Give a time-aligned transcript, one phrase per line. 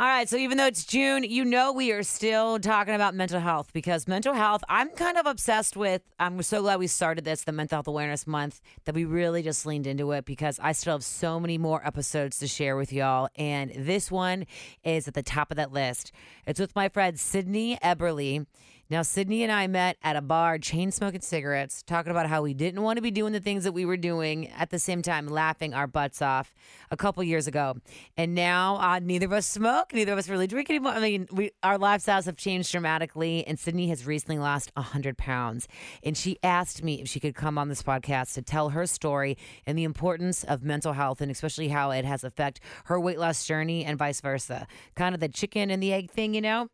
[0.00, 3.40] All right, so even though it's June, you know we are still talking about mental
[3.40, 6.02] health because mental health, I'm kind of obsessed with.
[6.20, 9.66] I'm so glad we started this, the Mental Health Awareness Month, that we really just
[9.66, 13.28] leaned into it because I still have so many more episodes to share with y'all.
[13.34, 14.46] And this one
[14.84, 16.12] is at the top of that list.
[16.46, 18.46] It's with my friend Sydney Eberly.
[18.90, 22.54] Now, Sydney and I met at a bar, chain smoking cigarettes, talking about how we
[22.54, 25.28] didn't want to be doing the things that we were doing at the same time,
[25.28, 26.54] laughing our butts off
[26.90, 27.76] a couple years ago.
[28.16, 30.92] And now, uh, neither of us smoke, neither of us really drink anymore.
[30.92, 33.46] I mean, we, our lifestyles have changed dramatically.
[33.46, 35.68] And Sydney has recently lost 100 pounds.
[36.02, 39.36] And she asked me if she could come on this podcast to tell her story
[39.66, 43.44] and the importance of mental health, and especially how it has affected her weight loss
[43.44, 44.66] journey and vice versa.
[44.96, 46.70] Kind of the chicken and the egg thing, you know?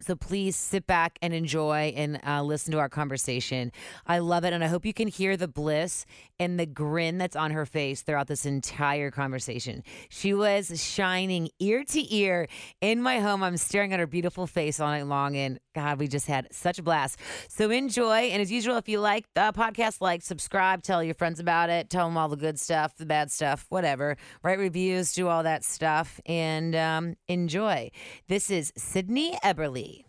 [0.00, 3.72] So please sit back and enjoy and uh, listen to our conversation.
[4.06, 4.52] I love it.
[4.52, 6.06] And I hope you can hear the bliss
[6.38, 9.82] and the grin that's on her face throughout this entire conversation.
[10.08, 12.48] She was shining ear to ear
[12.80, 13.42] in my home.
[13.42, 15.36] I'm staring at her beautiful face all night long.
[15.36, 17.20] And God, we just had such a blast.
[17.48, 18.30] So enjoy.
[18.32, 21.88] And as usual, if you like the podcast, like, subscribe, tell your friends about it,
[21.88, 24.16] tell them all the good stuff, the bad stuff, whatever.
[24.42, 27.92] Write reviews, do all that stuff, and um, enjoy.
[28.26, 30.02] This is Sydney Eberly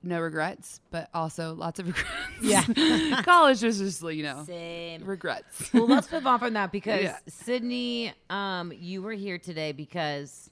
[0.00, 2.08] no regrets, but also lots of regrets.
[2.40, 3.22] Yeah.
[3.24, 5.02] College was just, you know, Same.
[5.04, 5.72] regrets.
[5.74, 7.16] well, let's move on from that because Yeah.
[7.26, 10.50] Sydney, um, you were here today because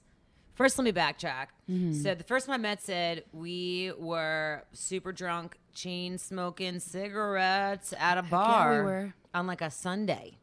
[0.57, 1.47] first let me backtrack.
[1.69, 1.93] Mm-hmm.
[1.93, 8.17] So the first time I met Sid, we were super drunk, chain smoking cigarettes at
[8.17, 9.13] a yeah, we bar were.
[9.33, 10.37] on like a Sunday,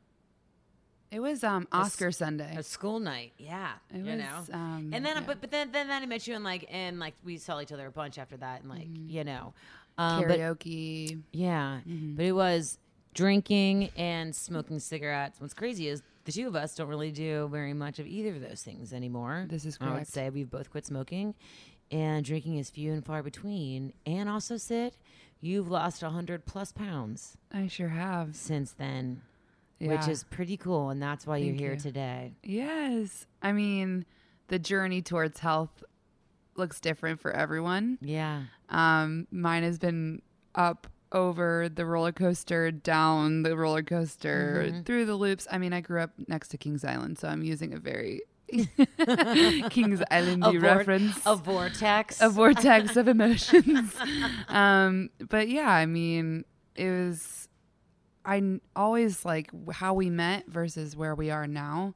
[1.11, 2.55] It was um Oscar Sunday.
[2.57, 3.33] a school night.
[3.39, 4.55] Yeah, It you was, know.
[4.55, 5.23] um, and then, yeah.
[5.27, 7.73] but but then then then I met you and like and like we saw each
[7.73, 9.53] other a bunch after that and like you know,
[9.99, 11.21] um, but Karaoke.
[11.33, 12.15] Yeah, Mm-hmm.
[12.17, 12.79] but it was
[13.15, 15.41] drinking and smoking cigarettes.
[15.41, 18.41] What's crazy is the two of us don't really do very much of either of
[18.41, 19.47] those things anymore.
[19.49, 19.93] This is correct.
[19.95, 21.35] I would say we've both quit smoking,
[21.91, 23.93] and drinking is few and far between.
[24.07, 24.97] And also, Sid,
[25.41, 28.35] you've lost a hundred plus pounds I sure have.
[28.37, 29.21] since then,
[29.79, 29.89] Yeah.
[29.99, 30.91] which is pretty cool.
[30.91, 31.79] And that's why you're here you.
[31.81, 32.33] today.
[32.43, 33.27] Yes.
[33.43, 34.07] I mean,
[34.49, 35.83] the journey towards health
[36.57, 37.99] looks different for everyone.
[38.01, 40.23] Yeah, Um, mine has been
[40.55, 44.83] up over the roller coaster, down the roller coaster, Mm-hmm.
[44.83, 45.47] through the loops.
[45.51, 48.21] I mean, I grew up next to Kings Island, so I'm using a very
[49.71, 51.21] Kings Island vor- reference.
[51.27, 52.21] a vortex.
[52.21, 53.95] a vortex of emotions.
[54.49, 57.49] um, but yeah, I mean, it was.
[58.27, 61.95] I n- always like how we met versus where we are now.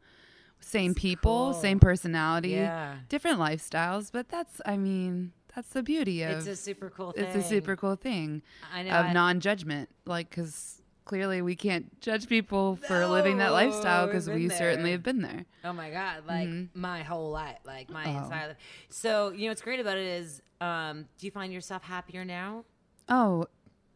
[0.61, 1.55] Same people, cool.
[1.55, 2.97] same personality, Yeah.
[3.09, 4.11] different lifestyles.
[4.13, 7.25] But that's, I mean, that's the beauty of It's a super cool thing.
[7.25, 8.43] it's a super cool thing
[8.73, 8.91] I know.
[8.93, 9.89] of I- non-judgment.
[10.07, 14.93] Like, because clearly we can't judge people for living that lifestyle because we been certainly
[14.93, 15.47] have been there.
[15.65, 16.23] Oh my god!
[16.29, 18.25] Like my whole life, like my Oh.
[18.25, 18.57] entire life.
[18.89, 22.65] So you know what's great about it is, um, do you find yourself happier now?
[23.09, 23.47] Oh,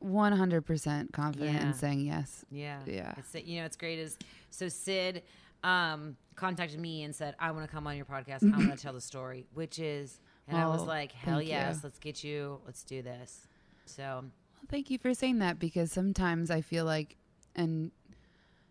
[0.02, 1.66] 100% confident Yeah.
[1.66, 2.44] in saying yes.
[2.50, 3.14] Yeah, Yeah.
[3.18, 4.18] It's, you know, it's great is
[4.50, 5.22] so Sid
[5.62, 8.42] um, contacted me and said, "I want to come on your podcast.
[8.52, 10.18] I want to tell the story," which is,
[10.52, 11.80] and I was like, "Hell yes, you.
[11.84, 13.46] let's get you, let's do this."
[13.86, 17.16] So Well, thank you for saying that because sometimes I feel like,
[17.54, 17.90] and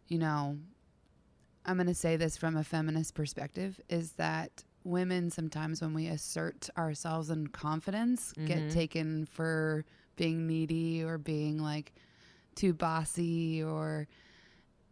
[0.07, 0.57] you know,
[1.65, 6.07] I'm going to say this from a feminist perspective is that women sometimes, when we
[6.07, 8.69] assert ourselves in confidence, get mm-hmm.
[8.69, 11.93] taken for being needy or being like
[12.55, 14.07] too bossy or.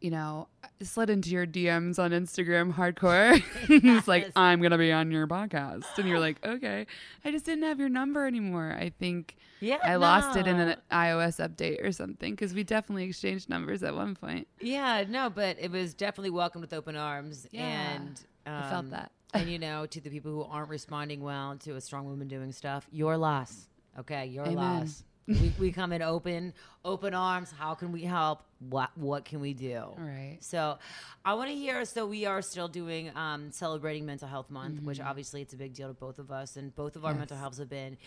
[0.01, 0.47] You know,
[0.81, 3.43] slid into your DMs on Instagram hardcore.
[3.69, 5.85] it's like, I'm going to be on your podcast.
[5.97, 6.87] And you're like, okay,
[7.25, 8.75] I just didn't have your number anymore.
[8.79, 13.05] I think yeah, I lost it in an iOS update or something because we definitely
[13.05, 14.47] exchanged numbers at one point.
[14.61, 17.47] Yeah, no, but it was definitely welcomed with open arms.
[17.51, 17.63] Yeah,
[17.95, 19.11] and I felt um, that.
[19.33, 22.51] and you know, to the people who aren't responding well to a strong woman doing
[22.51, 23.67] stuff, your loss.
[23.99, 24.55] Okay, your Amen.
[24.55, 25.03] loss.
[25.29, 26.53] We, we come in open,
[26.83, 27.51] open arms.
[27.57, 28.41] How can we help?
[28.69, 29.83] What what can we do?
[29.97, 30.37] Right.
[30.41, 30.79] So,
[31.23, 31.85] I want to hear.
[31.85, 35.07] So we are still doing um, celebrating Mental Health Month, which Mm-hmm.
[35.07, 37.57] obviously it's a big deal to both of us, and both of our mental healths
[37.59, 37.97] have been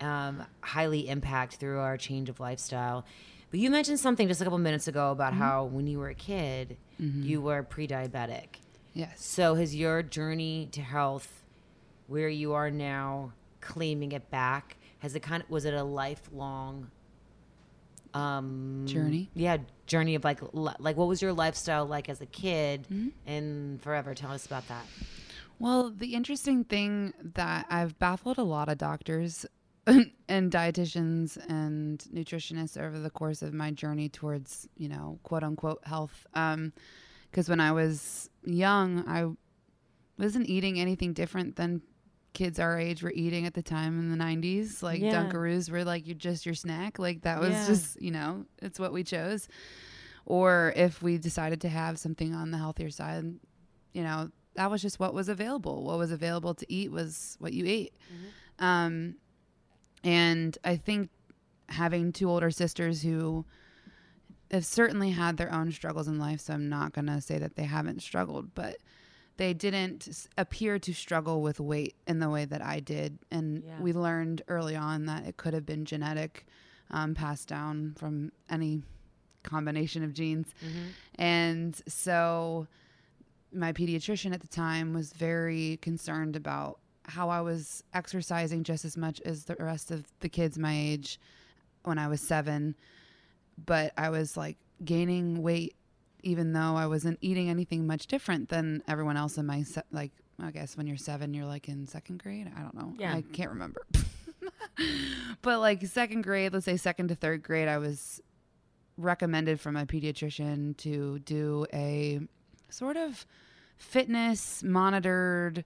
[0.00, 3.04] um, highly impacted through our change of lifestyle.
[3.50, 5.42] But you mentioned something just a couple minutes ago about Mm-hmm.
[5.42, 8.46] how when you were a kid, you were pre-diabetic.
[8.94, 9.24] Yes.
[9.24, 11.44] So has your journey to health,
[12.08, 16.90] where you are now, claiming it back, has it kind of was it a lifelong
[18.14, 19.30] um Journey?
[19.34, 23.08] Yeah, journey of like like what was your lifestyle like as a kid Mm-hmm.
[23.26, 24.14] and forever?
[24.14, 24.84] Tell us about that.
[25.58, 29.44] Well, the interesting thing that I've baffled a lot of doctors
[29.86, 35.80] and dietitians and nutritionists over the course of my journey towards, you know, quote unquote
[35.84, 36.26] health.
[36.34, 36.72] Um,
[37.30, 39.26] because when I was young, I
[40.20, 41.82] wasn't eating anything different than
[42.32, 44.82] kids our age were eating at the time in the 90s.
[44.82, 45.24] Like Yeah.
[45.24, 46.98] Dunkaroos were like you just your snack.
[46.98, 47.66] Like that was Yeah.
[47.66, 49.48] just, you know, it's what we chose.
[50.26, 53.24] Or if we decided to have something on the healthier side,
[53.92, 55.84] you know, that was just what was available.
[55.84, 57.94] What was available to eat was what you ate.
[58.58, 59.16] Um,
[60.04, 61.10] and I think
[61.68, 63.44] having two older sisters who
[64.50, 67.54] have certainly had their own struggles in life, so I'm not going to say that
[67.56, 68.76] they haven't struggled, but
[69.40, 73.18] they didn't appear to struggle with weight in the way that I did.
[73.30, 73.80] And Yeah.
[73.80, 76.44] we learned early on that it could have been genetic,
[76.90, 78.82] um, passed down from any
[79.42, 80.48] combination of genes.
[81.14, 82.66] And so
[83.50, 88.94] my pediatrician at the time was very concerned about how I was exercising just as
[88.98, 91.18] much as the rest of the kids my age
[91.84, 92.74] when I was seven,
[93.64, 95.76] but I was like gaining weight
[96.22, 100.12] even though I wasn't eating anything much different than everyone else in my se- like
[100.42, 102.94] I guess when you're 7 you're like in second grade, I don't know.
[102.98, 103.14] Yeah.
[103.14, 103.82] I can't remember.
[105.42, 108.22] but like second grade, let's say second to third grade, I was
[108.96, 112.20] recommended from my pediatrician to do a
[112.68, 113.26] sort of
[113.76, 115.64] fitness monitored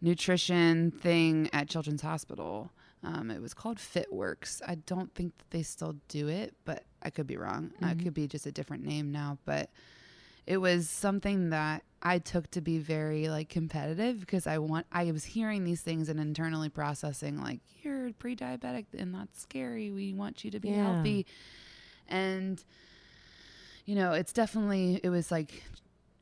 [0.00, 2.70] nutrition thing at Children's Hospital.
[3.04, 4.60] Um, it was called FitWorks.
[4.66, 7.72] I don't think that they still do it, but I could be wrong.
[7.82, 9.70] Uh, It could be just a different name now, but
[10.46, 15.10] it was something that I took to be very like competitive because I want I
[15.12, 19.90] was hearing these things and internally processing like you're pre-diabetic and that's scary.
[19.92, 20.82] We want you to be Yeah.
[20.94, 21.26] healthy.
[22.08, 22.62] And
[23.84, 25.62] you know, it's definitely it was like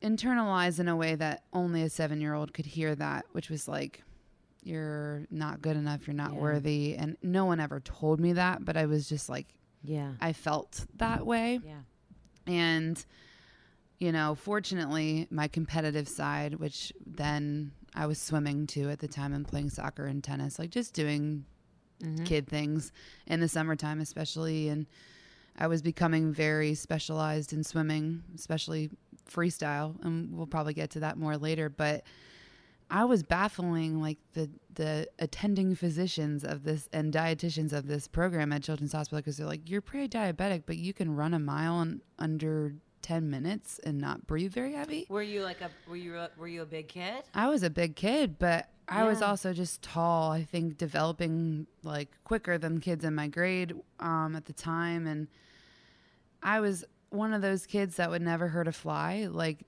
[0.02, 4.02] internalized in a way that only a 7-year-old could hear that, which was like
[4.62, 6.40] you're not good enough, you're not Yeah.
[6.40, 10.12] worthy and no one ever told me that, but I was just like Yeah.
[10.20, 11.60] I felt that way.
[11.64, 11.80] Yeah.
[12.46, 13.04] And,
[13.98, 19.32] you know, fortunately, my competitive side, which then I was swimming too at the time
[19.32, 21.44] and playing soccer and tennis, like just doing
[22.02, 22.24] mm-hmm.
[22.24, 22.92] kid things
[23.26, 24.68] in the summertime, especially.
[24.68, 24.86] And
[25.58, 28.90] I was becoming very specialized in swimming, especially
[29.30, 30.02] freestyle.
[30.04, 31.68] And we'll probably get to that more later.
[31.68, 32.04] But
[32.90, 38.52] I was baffling like the the attending physicians of this and dietitians of this program
[38.52, 42.02] at Children's Hospital because they're like, you're pre-diabetic, but you can run a mile in
[42.18, 45.06] under ten minutes and not breathe very heavy.
[45.08, 47.22] Were you like a were you a, were you a big kid?
[47.34, 50.32] I was a big kid, but I was also just tall.
[50.32, 55.28] I think developing like quicker than kids in my grade um, at the time, and
[56.42, 59.28] I was one of those kids that would never hurt a fly.
[59.30, 59.64] Like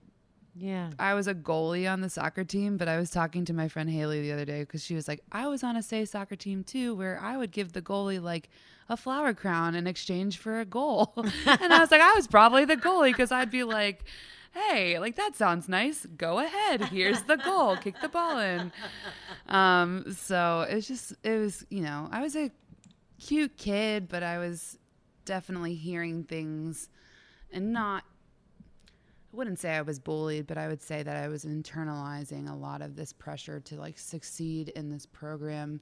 [0.54, 0.90] Yeah.
[0.98, 3.88] I was a goalie on the soccer team, but I was talking to my friend
[3.88, 6.62] Haley the other day because she was like, I was on a say soccer team
[6.62, 8.50] too, where I would give the goalie like
[8.88, 11.12] a flower crown in exchange for a goal.
[11.16, 14.04] and I was like, I was probably the goalie because I'd be like,
[14.52, 16.06] hey, like that sounds nice.
[16.18, 16.82] Go ahead.
[16.84, 17.76] Here's the goal.
[17.76, 18.72] Kick the ball in.
[19.48, 22.50] Um, so it's just, it was, you know, I was a
[23.18, 24.78] cute kid, but I was
[25.24, 26.88] definitely hearing things
[27.52, 28.04] and not
[29.32, 32.54] I wouldn't say I was bullied, but I would say that I was internalizing a
[32.54, 35.80] lot of this pressure to like succeed in this program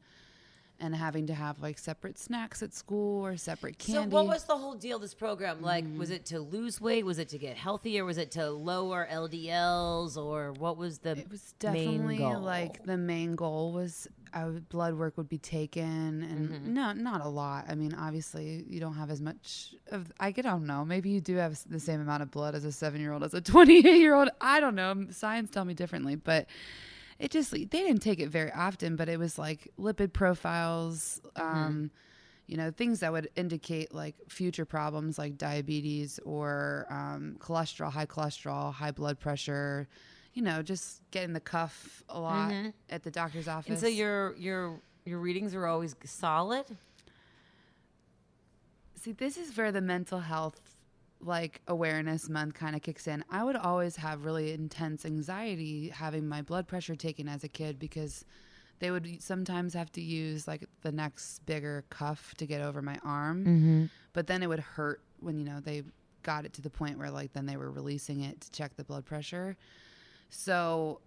[0.78, 4.10] and having to have like separate snacks at school or separate candy.
[4.10, 5.60] So what was the whole deal of this program?
[5.60, 6.16] Like was mm-hmm.
[6.16, 7.04] it to lose weight?
[7.04, 8.04] Was it to get healthier?
[8.04, 13.34] Was it to lower LDLs or what was the it was definitely like the main
[13.34, 16.74] goal was I would, blood work would be taken and Mm-hmm.
[16.74, 17.66] no not a lot.
[17.68, 20.84] I mean obviously you don't have as much of i get- I don't know.
[20.84, 23.34] Maybe you do have the same amount of blood as a seven year old as
[23.34, 25.06] a 28 year old i don't know.
[25.10, 26.46] Science tell me differently but
[27.18, 31.90] it just they didn't take it very often but it was like lipid profiles um
[32.46, 38.06] you know things that would indicate like future problems like diabetes or um, cholesterol high
[38.06, 39.86] cholesterol high blood pressure
[40.34, 42.70] you know just getting the cuff a lot mm-hmm.
[42.88, 46.64] at the doctor's office And so your your your readings are always solid?
[48.94, 50.60] See, this is where the mental health
[51.22, 53.24] like awareness month kind of kicks in.
[53.30, 57.78] I would always have really intense anxiety having my blood pressure taken as a kid
[57.78, 58.24] because
[58.78, 62.98] they would sometimes have to use like the next bigger cuff to get over my
[63.04, 63.44] arm.
[63.44, 63.84] Mm-hmm.
[64.12, 65.82] But then it would hurt when you know they
[66.22, 68.84] got it to the point where like then they were releasing it to check the
[68.84, 69.56] blood pressure.
[70.30, 71.00] So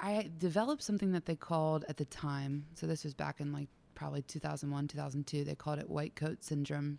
[0.00, 2.66] I developed something that they called at the time.
[2.74, 5.44] So this was back in like probably 2001, 2002.
[5.44, 6.98] They called it white coat syndrome.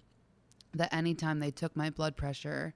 [0.73, 2.73] That anytime they took my blood pressure,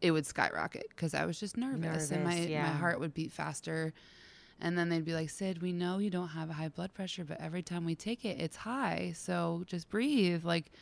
[0.00, 2.62] it would skyrocket because I was just nervous, and my, yeah.
[2.62, 3.92] my heart would beat faster.
[4.60, 7.24] And then they'd be like, Sid, we know you don't have a high blood pressure,
[7.24, 9.12] but every time we take it, it's high.
[9.14, 10.44] So just breathe.
[10.44, 10.72] Like,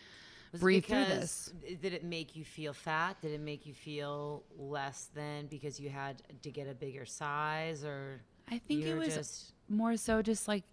[0.54, 1.78] Was breathe through because- this.
[1.82, 3.20] Did it make you feel fat?
[3.20, 7.84] Did it make you feel less than because you had to get a bigger size
[7.84, 8.20] or
[8.50, 10.64] I think it was more so just like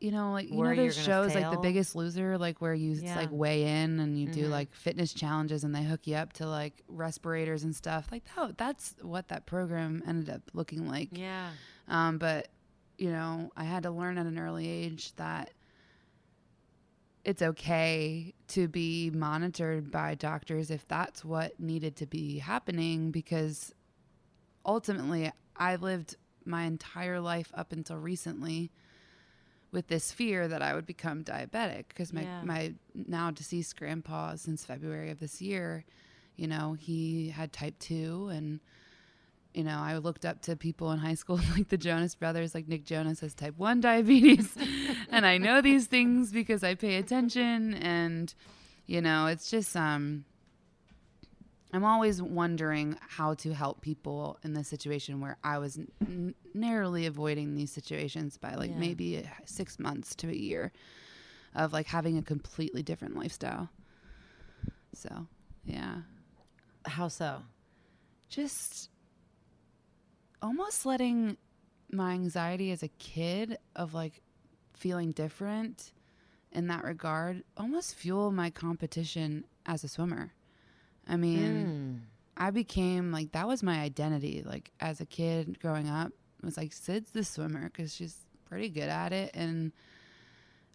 [0.00, 1.58] you know, like you know those shows like The?
[1.58, 3.16] Biggest Loser, like where you Yeah.
[3.16, 4.50] like weigh in and you do Mhm.
[4.50, 8.08] like fitness challenges and they hook you up to like respirators and stuff.
[8.10, 11.10] Like that, that's what that program ended up looking like.
[11.12, 11.50] Yeah.
[11.86, 12.48] Um, but
[12.96, 15.50] you know, I had to learn at an early age that
[17.24, 23.74] it's okay to be monitored by doctors if that's what needed to be happening because
[24.64, 28.70] ultimately I lived my entire life up until recently
[29.72, 32.42] with this fear that I would become diabetic because my, Yeah.
[32.42, 35.84] my now deceased grandpa since February of this year,
[36.36, 38.60] you know, he had type 2 and
[39.54, 42.68] you know, I looked up to people in high school like the Jonas brothers, like
[42.68, 44.56] Nick Jonas has type 1 diabetes.
[45.10, 48.32] and I know these things because I pay attention and
[48.86, 50.24] you know, it's just um
[51.72, 57.06] I'm always wondering how to help people in this situation where I was n- narrowly
[57.06, 58.78] avoiding these situations by like Yeah.
[58.78, 60.72] maybe uh, 6 months to a year
[61.54, 63.68] of like having a completely different lifestyle.
[64.94, 65.26] So,
[65.64, 66.02] yeah
[66.86, 67.42] How so?
[68.28, 68.90] just
[70.42, 71.36] almost letting
[71.90, 74.20] my anxiety as a kid of like
[74.74, 75.92] feeling different
[76.52, 80.32] in that regard almost fuel my competition as a swimmer.
[81.06, 82.00] I mean, Mm.
[82.36, 86.12] I became like that was my identity like as a kid growing up.
[86.38, 88.16] It was like Sid's the swimmer cuz she's
[88.48, 89.72] pretty good at it and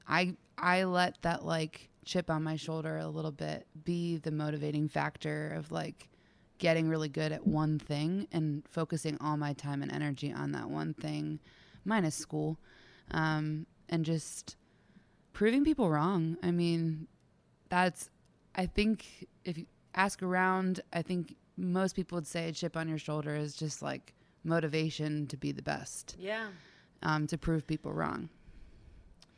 [0.07, 4.88] I I let that like chip on my shoulder a little bit be the motivating
[4.88, 6.07] factor of like
[6.57, 10.69] getting really good at one thing and focusing all my time and energy on that
[10.69, 11.39] one thing
[11.83, 12.57] minus school
[13.12, 14.55] um, and just
[15.33, 17.07] proving people wrong i mean
[17.69, 18.09] that's
[18.55, 22.88] i think if you ask around i think most people would say a chip on
[22.88, 26.47] your shoulder is just like motivation to be the best Yeah.
[27.03, 28.29] um, to prove people wrong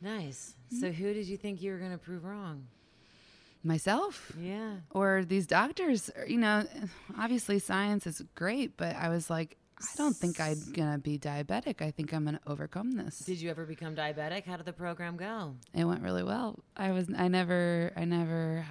[0.00, 0.54] Nice.
[0.72, 0.80] Mm-hmm.
[0.80, 2.68] So who did you think you were going to prove wrong?
[3.64, 4.76] Myself Yeah.
[4.90, 6.64] or these doctors you know
[7.18, 11.82] obviously science is great but i was like i don't think i'm gonna be diabetic
[11.82, 14.44] i think i'm gonna overcome this Did you ever become diabetic?
[14.44, 15.54] How did the program go?
[15.74, 18.66] it went really well i was i never i never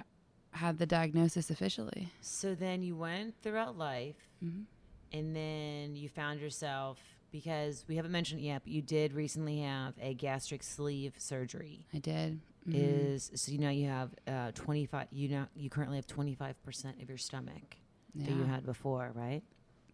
[0.52, 4.64] had the diagnosis officially So then you went throughout life Mhm.
[5.12, 6.98] and then you found yourself
[7.30, 11.86] because we haven't mentioned it yet, but you did recently have a gastric sleeve surgery.
[11.92, 12.74] i did Mhm.
[13.14, 15.06] Is so you know you have uh, twenty five.
[15.10, 17.76] You know you currently have twenty five percent of your stomach
[18.14, 19.42] that you had before, right?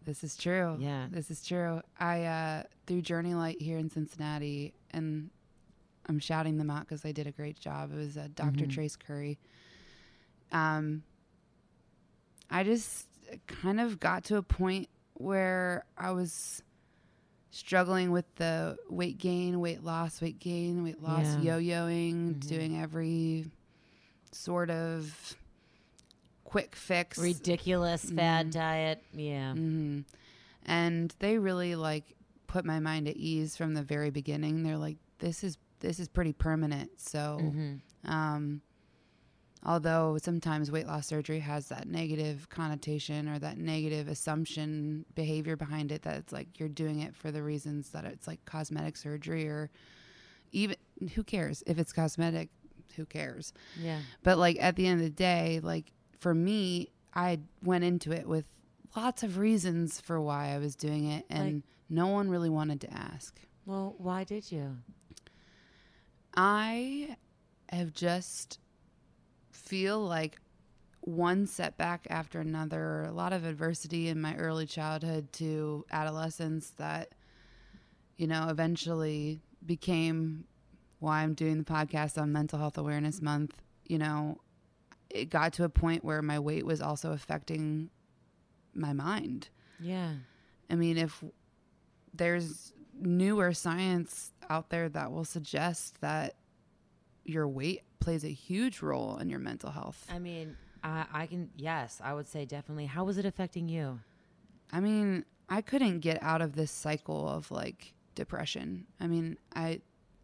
[0.03, 0.77] This is true.
[0.79, 1.07] Yeah.
[1.09, 1.81] This is true.
[1.99, 5.29] I uh through JourneyLite here in Cincinnati and
[6.07, 7.91] I'm shouting them out because they did a great job.
[7.91, 8.71] It was uh, doctor Mhm.
[8.71, 9.39] Trace Curry.
[10.51, 11.03] Um
[12.49, 13.07] I just
[13.47, 16.61] kind of got to a point where I was
[17.55, 21.57] struggling with the weight gain, weight loss, weight gain, weight loss, Yeah.
[21.57, 22.47] yo-yoing, Mhm.
[22.49, 23.45] doing every
[24.33, 25.37] sort of
[26.43, 28.51] quick fix Ridiculous fad Mhm.
[28.51, 29.03] diet.
[29.13, 29.53] Yeah.
[29.53, 30.01] hmm
[30.67, 32.15] And they really like
[32.47, 34.63] put my mind at ease from the very beginning.
[34.63, 36.99] They're like, this is this is pretty permanent.
[36.99, 37.81] So, Mhm.
[38.09, 38.61] um,
[39.65, 45.91] although sometimes weight loss surgery has that negative connotation or that negative assumption behavior behind
[45.91, 49.47] it, that it's like you're doing it for the reasons that it's like cosmetic surgery
[49.47, 49.69] or
[50.51, 50.75] even
[51.15, 52.49] who cares if it's cosmetic?
[52.95, 53.51] Who cares?
[53.81, 53.99] Yeah.
[54.23, 58.27] But like at the end of the day, like for me, I went into it
[58.27, 58.45] with
[58.95, 62.79] lots of reasons for why I was doing it, and Like- no one really wanted
[62.81, 63.39] to ask.
[63.65, 64.77] Well, why did you?
[66.35, 67.15] I
[67.69, 68.59] have just
[69.65, 70.39] feel like
[71.01, 77.13] one setback after another, a lot of adversity in my early childhood to adolescence that,
[78.17, 80.45] you know, eventually became
[80.99, 83.55] why I'm doing the podcast on Mental Health Awareness Month.
[83.85, 84.39] You know,
[85.09, 87.89] it got to a point where my weight was also affecting
[88.73, 89.49] my mind.
[89.79, 90.13] Yeah.
[90.69, 91.23] I mean, if
[92.13, 96.35] there's newer science out there that will suggest that
[97.25, 100.05] your weight plays a huge role in your mental health.
[100.09, 102.85] I mean, I, I can, yes, I would say definitely.
[102.85, 103.99] How was it affecting you?
[104.71, 108.85] I mean, I couldn't get out of this cycle of like depression.
[108.99, 109.81] I mean, I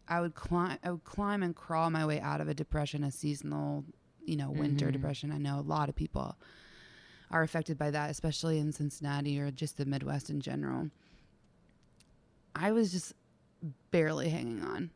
[0.08, 3.10] I would climb I would climb and crawl my way out of a depression, a
[3.10, 3.84] seasonal,
[4.24, 4.92] you know, winter Mhm.
[4.92, 5.30] depression.
[5.32, 6.36] I know a lot of people
[7.30, 10.90] are affected by that, especially in Cincinnati or just the Midwest in general.
[12.54, 13.14] I was just
[13.90, 14.90] barely hanging on.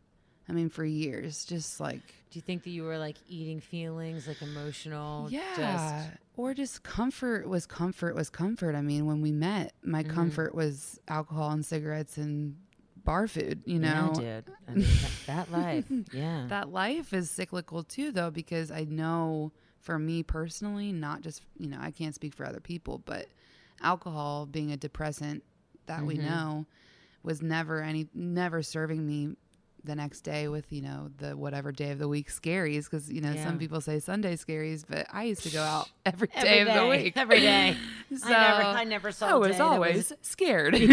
[0.49, 4.27] I mean, for years, just like Do you think that you were like eating feelings,
[4.29, 5.29] like emotional?
[5.31, 8.75] yeah, Just, or just comfort was comfort was comfort.
[8.75, 10.09] I mean, when we met, my Mhm.
[10.09, 12.57] comfort was alcohol and cigarettes and
[13.05, 14.13] bar food, you Yeah, know.
[14.15, 14.45] dude.
[14.69, 15.85] I mean, that, that life.
[16.13, 16.47] Yeah.
[16.49, 19.51] that life is cyclical too though because i know
[19.81, 23.27] for me personally not just you know i can't speak for other people but
[23.83, 25.43] alcohol being a depressant
[25.87, 26.23] that we Mhm.
[26.23, 26.67] know
[27.25, 29.35] was never any never serving me
[29.87, 33.21] the next day with you know the whatever day of the week scaries because you
[33.21, 33.45] know Yeah.
[33.45, 36.75] some people say sunday scaries but i used to go out every Every day of
[36.75, 37.77] the week every day.
[38.17, 39.27] so I never, I never saw.
[39.27, 40.75] I a oh, day was always scared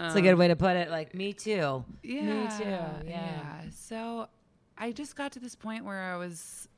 [0.00, 0.90] It's a good um, way to put it.
[0.90, 1.84] Like me too.
[2.04, 2.22] Yeah.
[2.22, 3.62] Me too, yeah.
[3.72, 4.28] So
[4.76, 6.68] I just got to this point where I was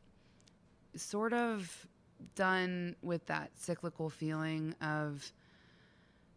[0.96, 1.86] sort of
[2.34, 5.30] done with that cyclical feeling of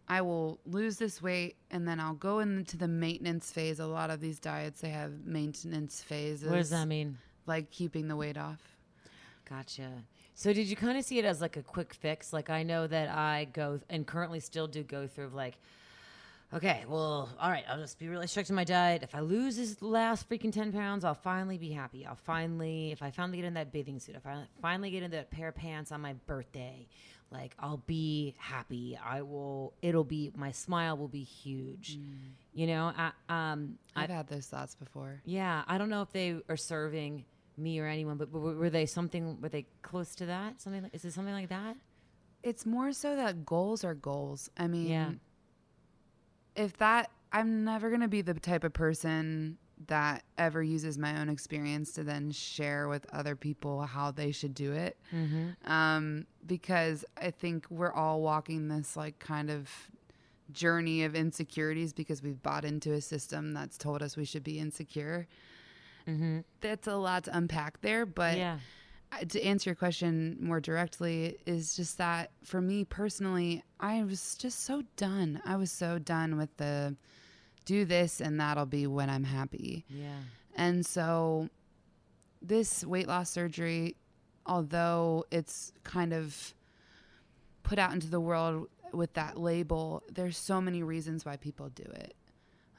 [0.07, 3.79] I will lose this weight and then I'll go into the maintenance phase.
[3.79, 6.49] A lot of these diets they have maintenance phases.
[6.49, 7.17] What does that mean?
[7.45, 8.61] Like keeping the weight off.
[9.49, 9.89] Gotcha.
[10.35, 12.33] So did you kind of see it as like a quick fix?
[12.33, 15.55] Like I know that I go and currently still do go through of like,
[16.53, 19.03] okay, well, all right, I'll just be really strict in my diet.
[19.03, 22.05] If I lose this last freaking ten pounds, I'll finally be happy.
[22.05, 25.17] I'll finally, if I finally get in that bathing suit, if I finally get into
[25.17, 26.87] that pair of pants on my birthday,
[27.33, 28.97] like I'll be happy.
[29.03, 29.73] I will.
[29.81, 31.97] It'll be my smile will be huge.
[32.53, 35.21] You know, I, um, I, I've had those thoughts before.
[35.25, 37.25] yeah, I don't know if they are serving
[37.57, 39.41] me or anyone, but were, were they something?
[39.41, 40.61] Were they close to that?
[40.61, 40.83] Something?
[40.83, 41.75] Like, is it something like that?
[42.43, 44.49] It's more so that goals are goals.
[44.57, 45.11] I mean, Yeah.
[46.55, 51.19] if that, I'm never going to be the type of person that ever uses my
[51.19, 54.97] own experience to then share with other people how they should do it.
[55.13, 55.71] Mm-hmm.
[55.71, 59.69] Um, because I think we're all walking this like kind of
[60.51, 64.59] journey of insecurities because we've bought into a system that's told us we should be
[64.59, 65.27] insecure.
[66.07, 66.39] Mm-hmm.
[66.61, 68.57] That's a lot to unpack there, but yeah.
[69.29, 74.63] to answer your question more directly is just that for me personally i was just
[74.63, 76.95] so done i was so done with the
[77.65, 79.85] do this and that'll be when i'm happy.
[79.89, 80.09] Yeah.
[80.55, 81.49] and so
[82.41, 83.95] this weight loss surgery
[84.45, 86.53] although it's kind of
[87.63, 91.83] put out into the world with that label there's so many reasons why people do
[91.83, 92.15] it.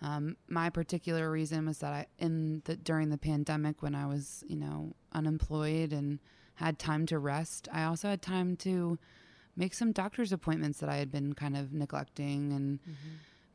[0.03, 4.45] Um, my particular reason was that I, in the during the pandemic, when I was,
[4.47, 6.19] you know, unemployed and
[6.57, 8.99] had time to rest, I also had time to
[9.57, 12.81] make some doctor's appointments that I had been kind of neglecting and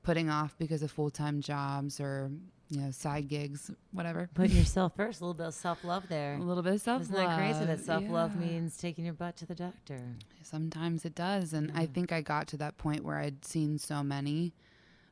[0.10, 2.32] putting off because of full time jobs or
[2.70, 4.28] you know side gigs, whatever.
[4.34, 5.22] Putting yourself first.
[5.22, 6.34] A little bit of self love there.
[6.34, 7.12] A little bit of self love.
[7.12, 10.02] Isn't that crazy that self love means taking your butt to the doctor?
[10.42, 11.54] Sometimes it does.
[11.54, 14.54] And I think I got to that point where I'd seen so many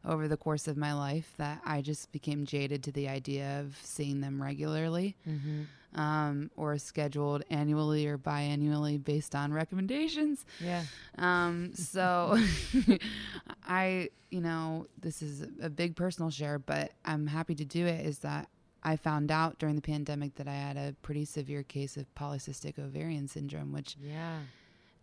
[0.03, 3.77] over the course of my life that I just became jaded to the idea of
[3.83, 5.63] seeing them regularly Mm-hmm.
[5.95, 10.45] Um, or scheduled annually or biannually based on recommendations.
[10.60, 10.84] Yeah.
[11.17, 12.38] Um, so
[13.67, 18.06] I, you know, this is a big personal share, but I'm happy to do it.
[18.06, 18.50] Is that
[18.84, 22.78] I found out during the pandemic that I had a pretty severe case of polycystic
[22.80, 24.39] ovarian syndrome, which Yeah.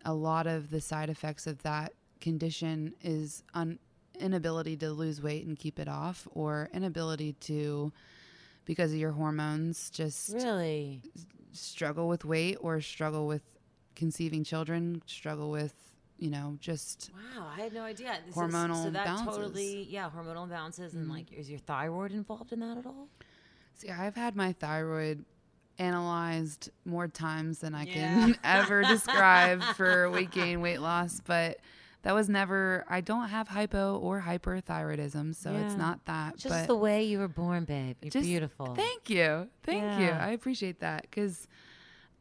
[0.05, 3.79] a lot of the side effects of that condition is un-
[4.19, 7.91] inability to lose weight and keep it off or inability to
[8.65, 11.01] because of your hormones just Really?
[11.53, 13.43] struggle with weight or struggle with
[13.95, 15.73] conceiving children struggle with
[16.17, 18.17] you know just Wow, I had no idea.
[18.25, 19.25] This is- Hormonal so that imbalances.
[19.25, 21.11] totally, yeah, hormonal imbalances, and Mhm.
[21.11, 23.07] like, is your thyroid involved in that at all?
[23.77, 25.25] see i've had my thyroid
[25.79, 27.93] analyzed more times than i Yeah.
[27.93, 31.59] can ever describe for weight gain weight loss but
[32.05, 36.75] that was never i don't have hypo or hyperthyroidism so it's not that Just the
[36.75, 37.97] way you were born, babe.
[38.01, 38.75] You're Just beautiful.
[38.75, 39.49] Thank you.
[39.63, 40.09] Thank you.
[40.09, 41.47] I appreciate that because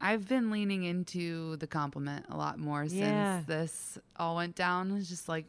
[0.00, 3.36] I've been leaning into the compliment a lot more Yeah.
[3.38, 4.90] since this all went down.
[4.96, 5.44] It's just like,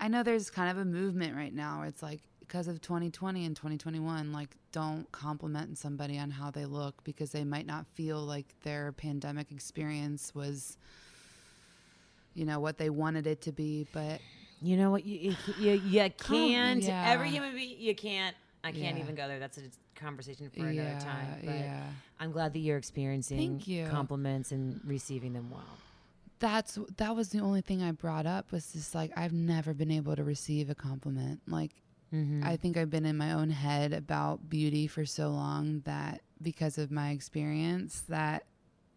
[0.00, 1.78] I know there's kind of a movement right now.
[1.78, 6.66] Where it's like, because of 2020 and 2021, like, don't compliment somebody on how they
[6.66, 10.76] look because they might not feel like their pandemic experience was,
[12.34, 13.86] you know, what they wanted it to be.
[13.92, 14.20] But
[14.60, 15.04] You know what?
[15.04, 16.82] You you, you, can't.
[16.82, 17.10] yeah.
[17.10, 18.34] Every human being, you can't.
[18.62, 19.02] I can't Yeah.
[19.02, 19.38] even go there.
[19.38, 19.62] That's a
[19.94, 21.26] conversation for another yeah, time.
[21.44, 21.82] But yeah.
[22.18, 23.86] I'm glad that you're experiencing Thank you.
[23.88, 25.78] compliments and receiving them well.
[26.40, 29.90] that's that was the only thing I brought up was just like I've never been
[29.90, 31.40] able to receive a compliment.
[31.46, 31.72] Like
[32.12, 32.44] Mm-hmm.
[32.46, 36.78] I think I've been in my own head about beauty for so long that because
[36.78, 38.44] of my experience that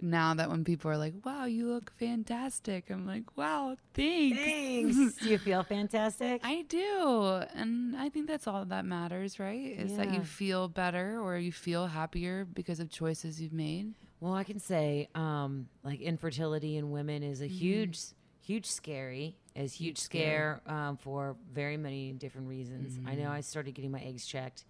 [0.01, 5.17] now that when people are like, "Wow, you look fantastic." I'm like, "Wow, thanks." Thanks.
[5.21, 6.41] Do you feel fantastic?
[6.43, 7.41] I do.
[7.55, 9.75] And I think that's all that matters, right?
[9.77, 13.93] Is that you feel better or you feel happier because of choices you've made.
[14.19, 17.53] Well, I can say, um, like infertility in women is a Mm-hmm.
[17.55, 17.99] huge,
[18.41, 19.35] huge scary.
[19.55, 20.61] Is huge, Huge scare.
[20.65, 22.99] scare um, for very many different reasons.
[23.07, 24.65] I know I started getting my eggs checked.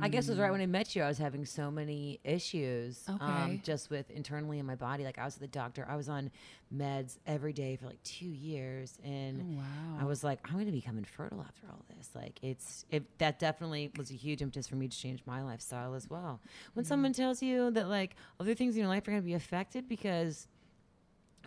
[0.00, 1.02] I guess it was right when I met you.
[1.02, 5.04] I was having so many issues um, just with internally in my body.
[5.04, 5.86] Like I was at the doctor.
[5.88, 6.30] I was on
[6.74, 10.02] meds every day for like two years, and Oh, wow.
[10.02, 12.10] I was like, I'm going to become infertile after all this.
[12.14, 15.94] Like it's it that definitely was a huge impetus for me to change my lifestyle
[15.94, 16.40] as well.
[16.74, 19.34] When someone tells you that like other things in your life are going to be
[19.34, 20.48] affected because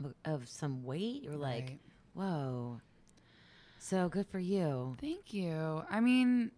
[0.04, 1.80] of, of some weight, you're like, Right.
[2.14, 2.82] whoa.
[3.80, 4.96] So good for you.
[5.00, 5.84] Thank you.
[5.90, 6.52] I mean,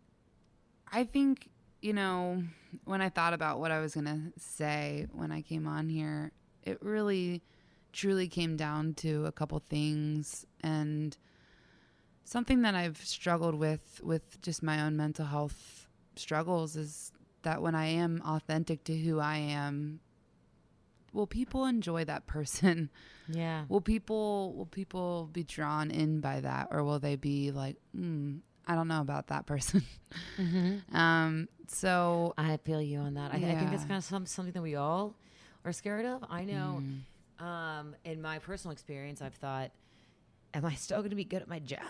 [0.91, 1.49] I think,
[1.81, 2.43] you know,
[2.85, 6.31] when I thought about what I was going to say when I came on here,
[6.63, 7.41] it really
[7.93, 11.17] truly came down to a couple things and
[12.23, 17.11] something that I've struggled with with just my own mental health struggles is
[17.41, 20.01] that when I am authentic to who I am,
[21.13, 22.89] will people enjoy that person?
[23.31, 23.65] Yeah.
[23.69, 28.39] will people will people be drawn in by that or will they be like mm,
[28.69, 29.84] i don't know about that person
[30.39, 30.95] Mm-hmm.
[30.95, 33.32] um so I feel you on that.
[33.32, 35.13] I, I think that's kind of some, something that we all
[35.63, 36.23] are scared of.
[36.27, 36.82] I know
[37.39, 39.69] mm, um, in my personal experience, I've thought,
[40.55, 41.82] am I still going to be good at my job?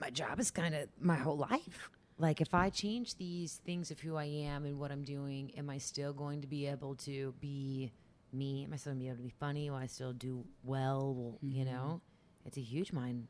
[0.00, 1.90] My job is kind of my whole life.
[2.16, 5.68] Like, if I change these things of who I am and what I'm doing, am
[5.68, 7.92] I still going to be able to be
[8.32, 8.64] me?
[8.64, 9.68] Am I still going to be able to be funny?
[9.68, 11.38] Will I still do well?
[11.42, 11.74] You Mm-hmm.
[11.74, 12.00] know,
[12.46, 13.28] it's a huge mind.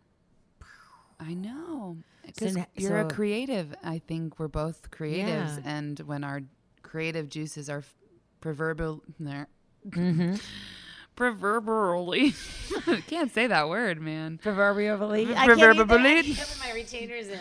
[1.21, 5.77] I know because So- you're a creative i think we're both creatives Yeah.
[5.77, 6.43] and when our
[6.83, 7.95] creative juices are f-
[8.41, 9.49] proverbial there
[9.89, 10.35] Mm-hmm.
[11.17, 12.35] proverbially
[13.07, 15.35] can't say that word man Proverbially.
[15.35, 15.77] I Proverbially.
[15.87, 16.19] can't either.
[16.19, 17.41] I can't put my retainers in.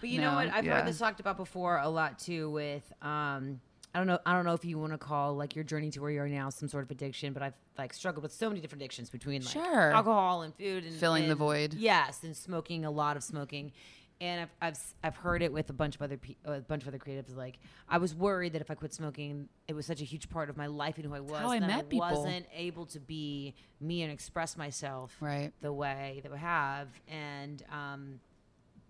[0.00, 0.48] But you know what?
[0.52, 0.78] I've yeah.
[0.78, 3.60] heard this talked about before a lot too with um
[3.96, 6.02] I don't know I don't know if you want to call like your journey to
[6.02, 8.60] where you are now some sort of addiction, but I've like struggled with so many
[8.60, 9.90] different addictions between like Sure.
[9.92, 11.72] alcohol and food and Filling the void.
[11.72, 13.72] Yes, and smoking a lot of smoking.
[14.20, 16.88] And I've, I've I've heard it with a bunch of other pe- a bunch of
[16.88, 17.34] other creatives.
[17.34, 20.50] Like I was worried that if I quit smoking, it was such a huge part
[20.50, 21.40] of my life and who I was.
[21.40, 22.06] how I met people.
[22.06, 26.88] wasn't able to be me and express myself right the way that we have.
[27.08, 28.20] And um,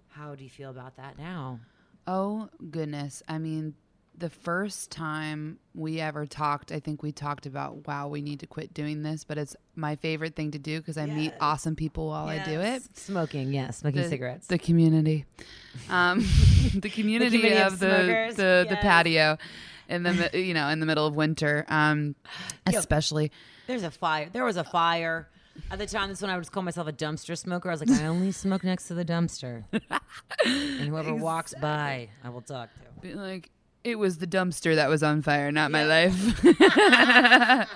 [0.08, 1.60] how do you feel about that now?
[2.08, 3.22] Oh goodness.
[3.28, 3.74] I mean,
[4.18, 8.46] the first time we ever talked, I think we talked about, wow, we need to
[8.46, 12.08] quit doing this, but it's my favorite thing to do because I meet awesome people
[12.08, 12.82] while I do it.
[12.96, 14.46] Smoking, yes, smoking The- cigarettes.
[14.46, 15.26] The community.
[15.90, 16.20] Um,
[16.74, 18.82] the community community of of, the, smokers, the, the yes.
[18.82, 19.38] patio
[19.88, 22.14] in the, you know, in the middle of winter, um,
[22.70, 22.78] Yo.
[22.78, 23.30] especially.
[23.66, 24.28] There's a fire.
[24.32, 25.28] There was a fire.
[25.70, 27.70] At the time, that's when I would call myself a dumpster smoker.
[27.70, 29.64] I was like, I only smoke next to the dumpster,
[30.44, 33.00] and whoever walks by, I will talk to.
[33.00, 33.50] Be like,
[33.86, 36.40] it was the dumpster that was on fire, not my life.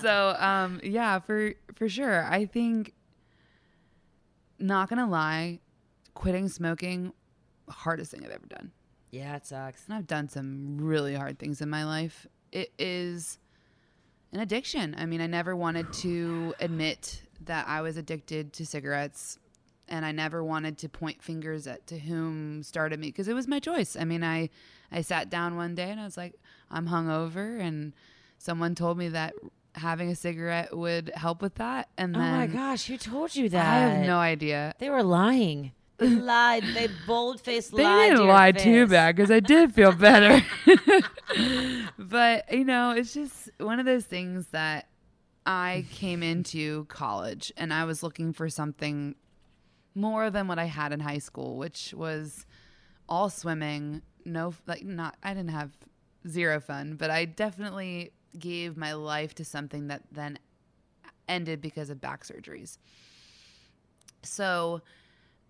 [0.00, 2.24] so, um, yeah, for for sure.
[2.24, 2.94] I think,
[4.60, 5.58] not gonna lie,
[6.14, 7.12] quitting smoking,
[7.68, 8.70] hardest thing I've ever done.
[9.10, 9.84] Yeah, it sucks.
[9.86, 12.28] And I've done some really hard things in my life.
[12.52, 13.40] It is
[14.32, 14.94] an addiction.
[14.96, 19.40] I mean, I never wanted to admit that I was addicted to cigarettes
[19.88, 23.46] and I never wanted to point fingers at to whom started me because it was
[23.46, 23.96] my choice.
[23.96, 24.50] I mean, I
[24.90, 26.34] I sat down one day and I was like,
[26.70, 27.92] I'm hungover and
[28.38, 29.34] someone told me that
[29.74, 33.66] having a cigarette would help with that and Oh my gosh, who told you that?
[33.66, 34.74] I have no idea.
[34.78, 35.72] They were lying.
[35.98, 36.64] They lied.
[36.74, 37.84] They bold faced lied.
[37.84, 40.44] They didn't to lie too bad because I did feel better.
[41.98, 44.88] but you know, it's just one of those things that
[45.44, 49.14] I came into college and I was looking for something
[49.96, 52.46] more than what I had in high school, which was
[53.08, 54.02] all swimming.
[54.24, 55.16] No, like not.
[55.22, 55.72] I didn't have
[56.28, 60.38] zero fun, but I definitely gave my life to something that then
[61.28, 62.78] ended because of back surgeries.
[64.22, 64.82] So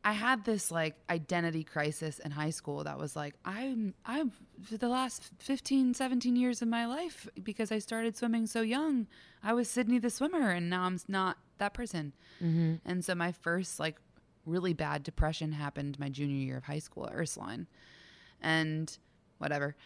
[0.04, 4.30] I had this like identity crisis in high school that was like I'm I'm
[4.62, 9.08] for the last 15 17 years of my life because I started swimming so young
[9.42, 12.74] I was Sydney the swimmer and now I'm not that person mm-hmm.
[12.84, 13.96] and so my first like
[14.46, 17.66] really bad depression happened my junior year of high school at Ursuline
[18.40, 18.96] and
[19.38, 19.76] whatever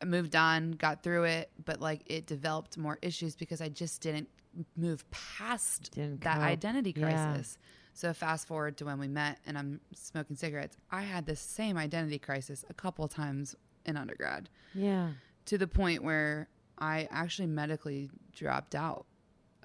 [0.00, 4.00] I moved on got through it but like it developed more issues because I just
[4.00, 4.28] didn't
[4.76, 6.44] move past Didn't that cope.
[6.44, 7.02] identity Yeah.
[7.26, 7.58] crisis
[7.92, 10.76] so fast forward to when we met and I'm smoking cigarettes.
[10.90, 13.54] I had this same identity crisis a couple times
[13.86, 15.12] in undergrad Yeah.
[15.46, 19.06] to the point where I actually medically dropped out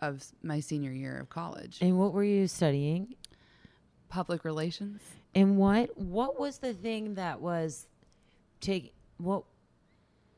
[0.01, 1.77] of my senior year of college.
[1.81, 3.15] And what were you studying?
[4.11, 5.01] Public relations.
[5.33, 7.87] And what what was the thing that was
[8.59, 9.43] take what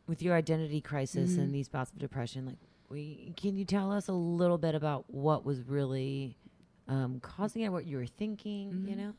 [0.08, 1.42] with your identity crisis Mm-hmm.
[1.42, 2.46] and these bouts of depression?
[2.46, 2.58] Like,
[2.90, 6.38] we can you tell us a little bit about what was really
[6.88, 9.14] um, causing it, what you were thinking, you know?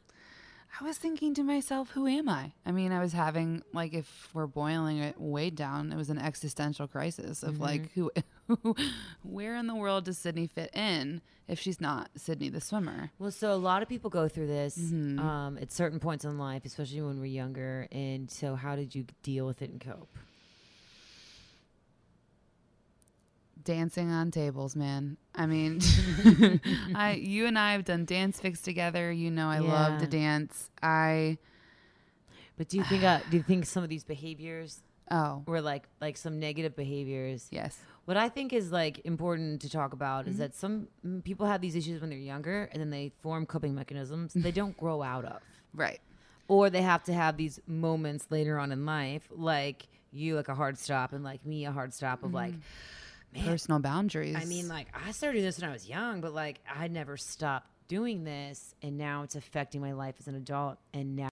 [0.81, 2.53] I was thinking to myself, who am I?
[2.67, 6.19] I mean, I was having like if we're boiling it way down, it was an
[6.19, 8.11] existential crisis of like who
[9.22, 13.11] where in the world does Sydney fit in if she's not Sydney the swimmer?
[13.18, 16.64] Well, so a lot of people go through this um, at certain points in life,
[16.64, 17.88] especially when we're younger.
[17.92, 20.16] And so, how did you deal with it and cope?
[23.62, 25.16] Dancing on tables, man.
[25.35, 25.80] I mean,
[26.94, 29.11] I you and I have done dance fix together.
[29.11, 30.70] You know I love to dance.
[30.83, 31.38] I
[32.59, 34.80] But do you think uh, do you think some of these behaviors
[35.11, 37.49] oh, were like like some negative behaviors?
[37.51, 37.79] yes.
[38.07, 41.61] What I think is like important to talk about is that some mm, people have
[41.62, 45.25] these issues when they're younger, and then they form coping mechanisms they don't grow out
[45.25, 45.40] of,
[45.73, 46.01] Right.
[46.47, 50.55] or they have to have these moments later on in life, like you, like a
[50.55, 52.53] hard stop, and like me, a hard stop of like,
[53.33, 54.37] man, Personal boundaries.
[54.37, 57.17] I mean, like I started doing this when I was young, but like I never
[57.17, 61.29] stopped doing this, and now it's affecting my life as an adult, and now.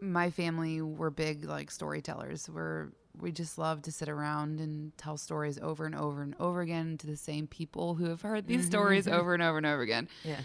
[0.00, 2.48] My family were big like storytellers.
[2.48, 6.60] We're we just love to sit around and tell stories over and over and over
[6.60, 8.70] again to the same people who have heard these mm-hmm.
[8.70, 10.08] stories over and over and over again.
[10.22, 10.40] Yeah.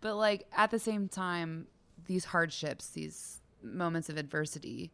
[0.00, 1.66] But like at the same time,
[2.06, 4.92] these hardships, these moments of adversity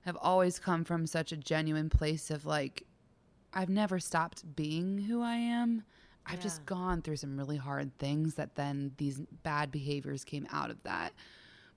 [0.00, 2.84] have always come from such a genuine place of like
[3.52, 5.84] I've never stopped being who I am.
[6.28, 10.70] I've just gone through some really hard things that then these bad behaviors came out
[10.70, 11.12] of that.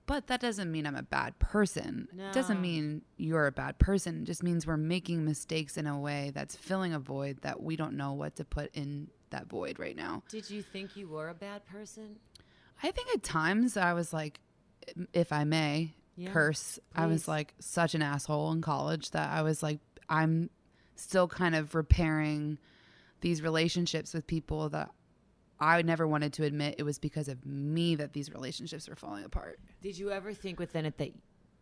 [0.06, 2.08] But that doesn't mean I'm a bad person.
[2.12, 4.22] It doesn't mean you're a bad person.
[4.22, 7.76] It just means we're making mistakes in a way that's filling a void that we
[7.76, 10.24] don't know what to put in that void right now.
[10.28, 12.16] Did you think you were a bad person?
[12.82, 14.40] I think at times I was like,
[15.12, 19.42] if I may Yeah, curse, I was like such an asshole in college that I
[19.42, 20.50] was like, I'm
[20.96, 22.58] still kind of repairing
[23.20, 24.90] these relationships with people that
[25.60, 29.24] I never wanted to admit it was because of me that these relationships were falling
[29.24, 29.58] apart.
[29.82, 31.12] Did you ever think within it that,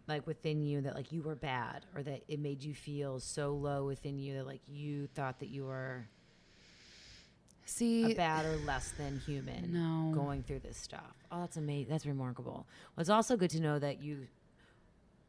[0.06, 3.50] like within you, that like you were bad, or that it made you feel so
[3.50, 6.06] low within you that like you thought that you were
[7.64, 10.14] a See, bad or less than human No.
[10.14, 11.14] going through this stuff?
[11.30, 11.90] Oh, that's amazing.
[11.90, 12.66] That's remarkable.
[12.96, 14.26] Well, it's also good to know that you,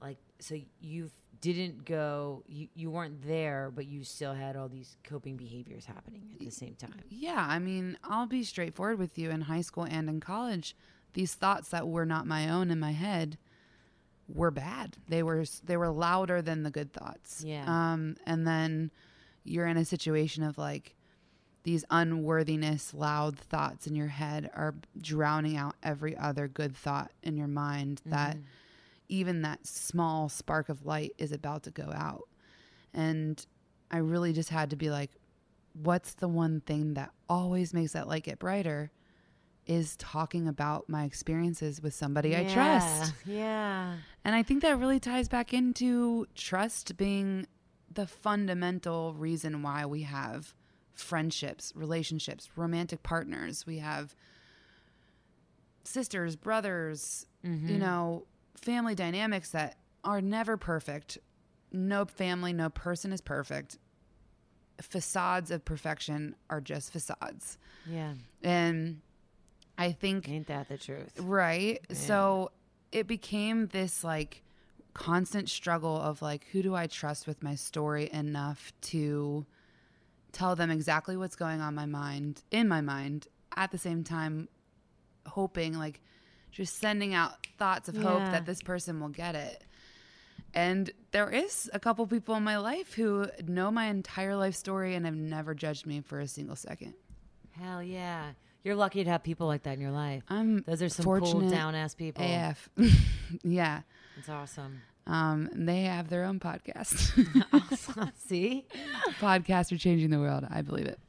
[0.01, 1.09] like, so you
[1.41, 6.23] didn't go, you, you weren't there, but you still had all these coping behaviors happening
[6.33, 7.01] at the same time.
[7.09, 10.75] yeah, I mean, I'll be straightforward with you in high school and in college.
[11.13, 13.37] These thoughts that were not my own in my head
[14.27, 14.97] were bad.
[15.07, 17.43] They were they were louder than the good thoughts.
[17.45, 17.63] Yeah.
[17.65, 18.91] Um and then
[19.43, 20.93] you're in a situation of like
[21.63, 27.37] these unworthiness loud thoughts in your head are drowning out every other good thought in
[27.37, 28.37] your mind that
[29.09, 32.23] even that small spark of light is about to go out.
[32.93, 33.45] And
[33.91, 35.11] I really just had to be like
[35.73, 38.91] what's the one thing that always makes that light get brighter
[39.65, 43.13] is talking about my experiences with somebody I trust.
[43.25, 43.95] Yeah.
[44.25, 47.45] And I think that really ties back into trust being
[47.91, 50.55] the fundamental reason why we have
[50.93, 53.65] friendships, relationships, romantic partners.
[53.67, 54.15] We have
[55.83, 57.79] sisters, brothers, you mm-hmm.
[57.79, 58.25] know,
[58.59, 61.17] family dynamics that are never perfect.
[61.71, 63.77] No family, no person is perfect.
[64.81, 67.57] Facades of perfection are just facades.
[67.85, 68.13] Yeah.
[68.43, 69.01] And
[69.77, 71.19] I think Ain't that the truth?
[71.19, 71.79] Right.
[71.91, 72.51] So
[72.91, 74.43] it became this like
[74.93, 79.45] constant struggle of like, who do I trust with my story enough to
[80.31, 84.47] tell them exactly what's going on my mind in my mind at the same time
[85.25, 86.01] hoping like
[86.51, 89.63] just sending out thoughts of hope that this person will get it.
[90.53, 94.95] And there is a couple people in my life who know my entire life story
[94.95, 96.93] and have never judged me for a single second.
[97.51, 98.31] Hell yeah.
[98.63, 100.23] You're lucky to have people like that in your life.
[100.27, 102.25] I'm Those are some cool down ass people.
[102.25, 102.69] AF.
[103.43, 103.81] yeah.
[104.17, 104.81] It's awesome.
[105.07, 107.13] Um, they have their own podcast.
[108.27, 108.65] See?
[109.19, 110.45] Podcasts are changing the world.
[110.49, 110.99] I believe it.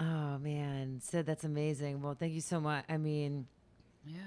[0.00, 2.02] Oh man, Sid, that's amazing.
[2.02, 2.84] Well, thank you so much.
[2.88, 3.46] I mean,
[4.06, 4.18] Yeah.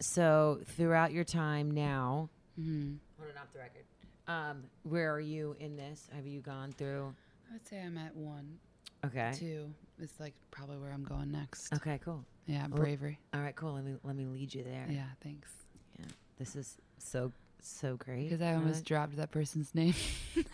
[0.00, 3.84] so throughout your time now, hmm hold it off the record.
[4.26, 6.08] Um, where are you in this?
[6.14, 7.14] Have you gone through?
[7.50, 8.58] I would say I'm at one,
[9.06, 9.32] Okay.
[9.34, 9.72] two.
[10.00, 11.72] It's like probably where I'm going next.
[11.72, 11.98] Okay.
[12.04, 12.24] Cool.
[12.46, 13.18] Yeah, Well- bravery.
[13.34, 13.56] All right.
[13.56, 13.72] Cool.
[13.74, 14.86] Let me let me lead you there.
[14.90, 15.50] Yeah, thanks.
[15.98, 16.06] Yeah.
[16.38, 18.28] This is so so great.
[18.28, 18.84] Because I almost Right?
[18.84, 19.94] dropped that person's name.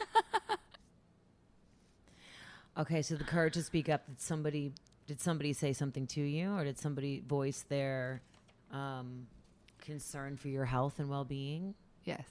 [2.77, 3.03] Okay.
[3.03, 4.05] So the courage to speak up.
[4.09, 4.73] that somebody
[5.07, 8.23] did somebody say something to you, or did somebody voice their
[8.73, 9.27] um,
[9.81, 11.75] concern for your health and well being?
[12.05, 12.25] yes.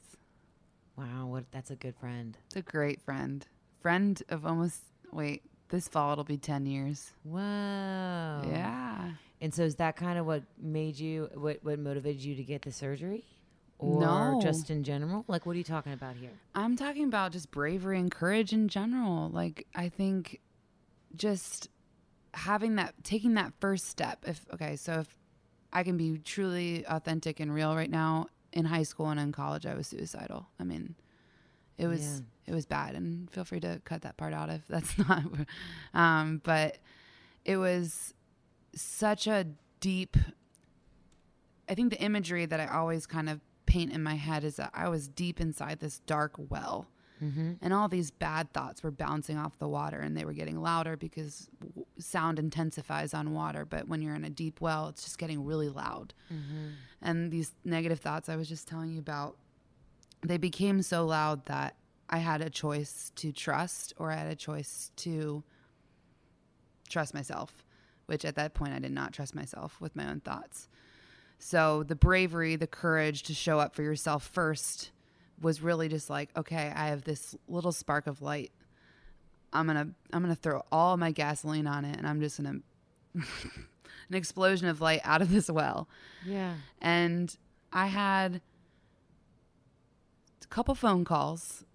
[0.96, 1.26] Wow.
[1.26, 1.46] What?
[1.52, 2.38] That's a good friend.
[2.46, 3.44] It's a great friend.
[3.82, 4.82] Friend of almost,
[5.12, 7.12] wait, this fall it'll be 10 years.
[7.24, 7.40] Whoa.
[8.48, 9.12] Yeah.
[9.42, 12.62] And so is that kind of what made you what what motivated you to get
[12.62, 13.26] the surgery?
[13.80, 14.40] Or No.
[14.42, 15.26] just in general?
[15.28, 16.30] Like what are you talking about here?
[16.54, 19.30] I'm talking about just bravery and courage in general.
[19.30, 20.40] Like I think
[21.16, 21.70] just
[22.34, 24.24] having that taking that first step.
[24.28, 25.18] If okay, so if
[25.72, 29.66] I can be truly authentic and real right now, in high school and in college
[29.66, 30.48] I was suicidal.
[30.60, 30.96] I mean,
[31.78, 34.98] it was it was bad and feel free to cut that part out if that's
[35.08, 35.24] not
[35.94, 36.78] um but
[37.46, 38.14] it was
[38.76, 39.48] such a
[39.80, 40.18] deep
[41.68, 44.72] I think the imagery that I always kind of paint in my head is that
[44.74, 46.88] I was deep inside this dark well.
[47.24, 47.54] Mm-hmm.
[47.62, 50.98] And all these bad thoughts were bouncing off the water and they were getting louder
[50.98, 53.66] because w- sound intensifies on water.
[53.66, 56.14] But when you're in a deep well, it's just getting really loud.
[56.32, 56.70] Mm-hmm.
[57.02, 59.38] And these negative thoughts I was just telling you about,
[60.22, 61.76] they became so loud that
[62.10, 65.44] I had a choice to trust or I had a choice to
[66.90, 67.64] trust myself,
[68.06, 70.68] which at that point I did not trust myself with my own thoughts.
[71.40, 74.92] So the bravery, the courage to show up for yourself first
[75.42, 78.52] was really just like, okay, I have this little spark of light.
[79.52, 82.62] I'm going to I'm to throw all my gasoline on it and I'm just to
[83.16, 85.88] an explosion of light out of this well.
[86.26, 86.54] Yeah.
[86.82, 87.36] And
[87.72, 88.42] I had
[90.44, 91.66] a couple phone calls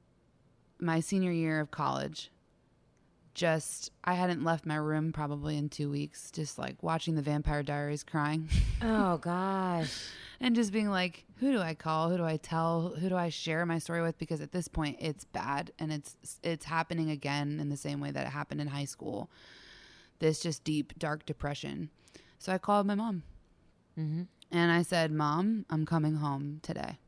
[0.80, 2.30] my senior year of college.
[3.34, 7.62] Just, I hadn't left my room probably in two weeks, just like watching the Vampire
[7.62, 8.48] Diaries crying
[8.82, 9.92] Oh gosh.
[10.40, 12.10] And just being like, who do I call?
[12.10, 12.94] Who do I tell?
[12.98, 14.18] Who do I share my story with?
[14.18, 18.10] Because at this point, it's bad and it's it's happening again in the same way
[18.10, 19.30] that it happened in high school.
[20.20, 21.90] This just deep, dark depression.
[22.38, 23.22] So I called my mom
[23.98, 24.22] Mm-hmm.
[24.52, 26.98] and I said, Mom, I'm coming home today.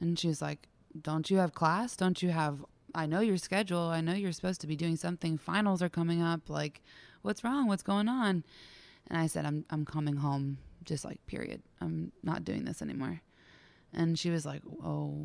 [0.00, 0.68] And she was like,
[1.00, 1.96] Don't you have class?
[1.96, 2.62] Don't you have,
[2.94, 3.88] I know your schedule.
[3.88, 5.38] I know you're supposed to be doing something.
[5.38, 6.50] Finals are coming up.
[6.50, 6.82] Like,
[7.22, 7.68] what's wrong?
[7.68, 8.44] What's going on?
[9.08, 11.62] And I said, I'm, I'm coming home, just like, period.
[11.80, 13.20] I'm not doing this anymore.
[13.92, 15.24] And she was like, Oh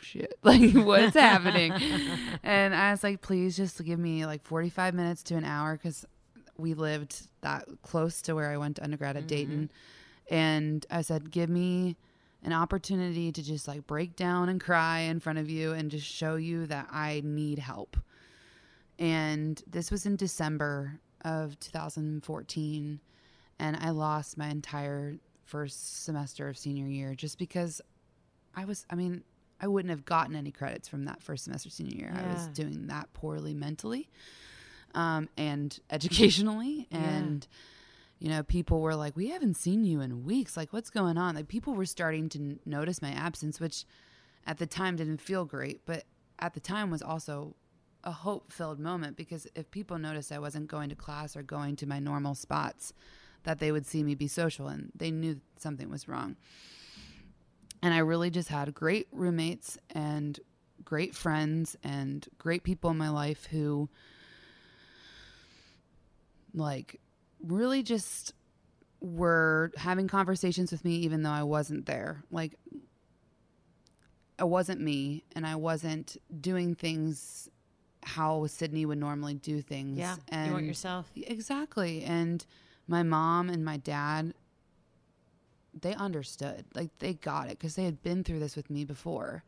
[0.00, 0.38] shit.
[0.42, 1.72] Like, what's happening?
[2.42, 6.06] And I was like, Please just give me like 45 minutes to an hour because
[6.58, 9.70] we lived that close to where I went to undergrad at Dayton.
[10.30, 10.34] Mm-hmm.
[10.34, 11.96] And I said, give me
[12.42, 16.06] an opportunity to just like break down and cry in front of you and just
[16.06, 17.96] show you that I need help.
[18.98, 23.00] And this was in December of 2014.
[23.58, 27.80] And I lost my entire first semester of senior year just because
[28.54, 29.24] I was, I mean,
[29.60, 32.14] I wouldn't have gotten any credits from that first semester senior year.
[32.14, 34.08] I was doing that poorly mentally
[34.94, 36.86] um, and educationally.
[36.90, 36.98] Yeah.
[36.98, 37.46] And,
[38.18, 40.56] you know, people were like, we haven't seen you in weeks.
[40.56, 41.34] Like, what's going on?
[41.34, 43.84] Like, people were starting to n- notice my absence, which
[44.46, 46.04] at the time didn't feel great, but
[46.38, 47.54] at the time was also
[48.04, 51.76] a hope filled moment because if people noticed I wasn't going to class or going
[51.76, 52.92] to my normal spots,
[53.48, 56.36] that they would see me be social and they knew something was wrong.
[57.82, 60.38] And I really just had great roommates and
[60.84, 63.88] great friends and great people in my life who
[66.52, 67.00] like
[67.42, 68.34] really just
[69.00, 72.22] were having conversations with me even though I wasn't there.
[72.30, 72.54] Like
[74.38, 77.48] it wasn't me and I wasn't doing things
[78.02, 79.96] how Sydney would normally do things.
[79.96, 80.16] Yeah.
[80.28, 81.10] And you weren't yourself.
[81.16, 82.04] Exactly.
[82.04, 82.44] And
[82.88, 84.34] my mom and my dad,
[85.80, 86.64] they understood.
[86.74, 89.44] Like they got it because they had been through this with me before.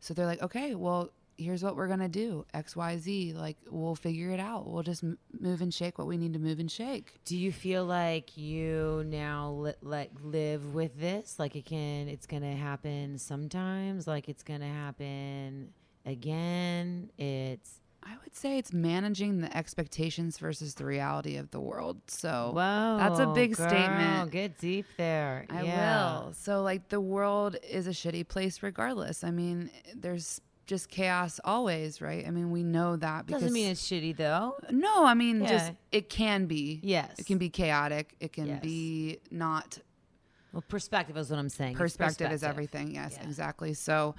[0.00, 3.32] So they're like, okay, well, here's what we're to do X, Y, Z.
[3.34, 4.68] Like we'll figure it out.
[4.68, 7.14] We'll just m- move and shake what we need to move and shake.
[7.24, 11.38] Do you feel like you now li- like live with this?
[11.38, 14.06] Like it can, it's gonna happen sometimes.
[14.06, 15.72] Like it's gonna happen
[16.04, 17.10] again.
[17.18, 22.00] It's I would say it's managing the expectations versus the reality of the world.
[22.06, 22.96] So whoa.
[22.98, 24.30] that's a big girl, statement.
[24.30, 25.46] Get deep there.
[25.50, 26.20] I yeah.
[26.20, 26.32] will.
[26.32, 29.24] So, like, the world is a shitty place regardless.
[29.24, 32.26] I mean, there's just chaos always, right?
[32.26, 34.56] I mean, we know that because Doesn't mean it's shitty though.
[34.70, 36.80] no, I mean, just it can be.
[36.82, 37.18] Yes.
[37.18, 38.14] It can be chaotic.
[38.20, 38.62] It can Yes.
[38.62, 39.78] be not.
[40.52, 41.72] Well, perspective is what I'm saying.
[41.72, 42.92] It's Perspective, is everything.
[42.94, 43.26] Yes, Yeah.
[43.26, 43.74] exactly.
[43.74, 44.14] So,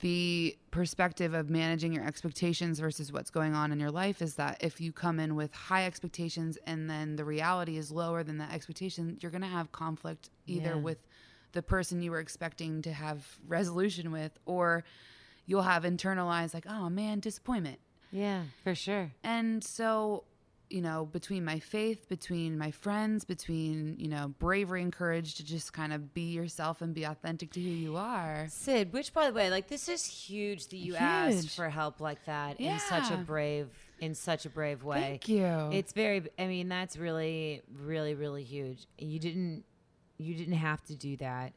[0.00, 4.58] the perspective of managing your expectations versus what's going on in your life is that
[4.62, 8.52] if you come in with high expectations and then the reality is lower than that
[8.52, 10.76] expectation, you're going to have conflict either Yeah.
[10.76, 10.98] with
[11.52, 14.84] the person you were expecting to have resolution with, or
[15.46, 17.78] you'll have internalized, like, oh man, disappointment.
[18.12, 19.12] Yeah, for sure.
[19.24, 20.24] And so,
[20.70, 25.44] you know, between my faith, between my friends, between, you know, bravery and courage to
[25.44, 28.46] just kind of be yourself and be authentic to who you are.
[28.48, 32.24] Sid, which by the way, like this is huge that you asked for help like
[32.26, 33.68] that in such a brave
[34.00, 35.00] in such a brave way.
[35.00, 35.68] Thank you.
[35.72, 36.22] It's very.
[36.38, 38.86] I mean, that's really, really, really huge.
[38.98, 39.64] You didn't.
[40.16, 41.52] You didn't have to do that,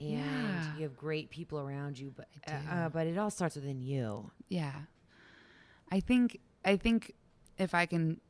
[0.00, 0.76] and Yeah.
[0.76, 2.12] you have great people around you.
[2.16, 4.30] But uh, uh, but it all starts within you.
[4.48, 4.72] yeah.
[5.90, 7.14] I think I think
[7.58, 8.20] if I can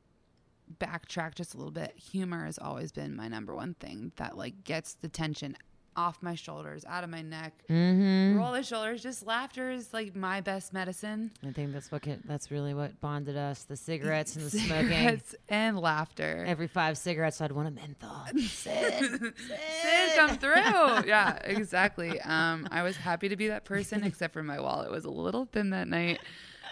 [0.79, 4.65] backtrack just a little bit, humor has always been my number one thing that like
[4.65, 5.57] gets the tension
[5.97, 7.55] off my shoulders, out of my neck.
[7.71, 8.39] Mm-hmm.
[8.39, 9.03] Roll the shoulders.
[9.03, 11.31] Just laughter is like my best medicine.
[11.47, 12.03] I think that's what.
[12.03, 14.89] Can, that's really what bonded us: the cigarettes and the smoking.
[14.89, 16.45] Cigarettes and laughter.
[16.47, 18.27] Every five cigarettes, I'd want a menthol.
[18.37, 20.55] Sid, Sid, come through.
[21.09, 22.21] yeah, exactly.
[22.21, 25.47] Um, I was happy to be that person, except for my wallet was a little
[25.47, 26.21] thin that night.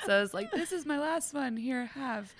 [0.06, 1.56] So I was like, "This is my last one.
[1.56, 2.32] Here, have."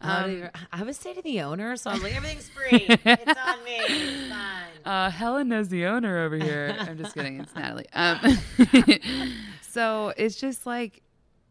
[0.00, 2.86] Um, you- I would say to the owner, so I was like, everything's free.
[2.88, 3.76] it's on me.
[3.78, 4.62] It's fine.
[4.84, 6.76] Uh, Helen knows the owner over here.
[6.78, 7.40] I'm just kidding.
[7.40, 7.86] It's Natalie.
[7.92, 8.18] Um,
[9.62, 11.02] so it's just like,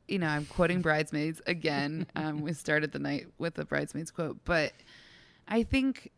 [0.08, 2.08] you know, I'm quoting Bridesmaids again.
[2.16, 4.72] Um, we started the night with a Bridesmaids quote, but
[5.48, 6.12] I think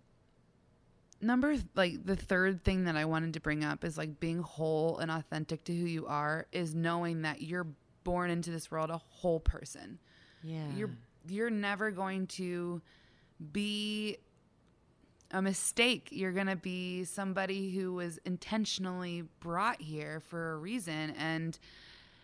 [1.21, 4.99] number like the third thing that I wanted to bring up is like being whole
[4.99, 7.65] and authentic to who you are is knowing that you're
[8.03, 9.97] born into this world a whole person
[10.43, 10.67] Yeah.
[10.75, 10.91] you're
[11.31, 12.81] you're never going to
[13.51, 14.17] be
[15.31, 16.09] a mistake.
[16.11, 21.57] You're going to be somebody who was intentionally brought here for a reason and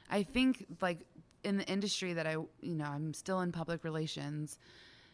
[0.10, 1.00] I think like
[1.44, 4.60] in the industry that I you know, I'm still in public relations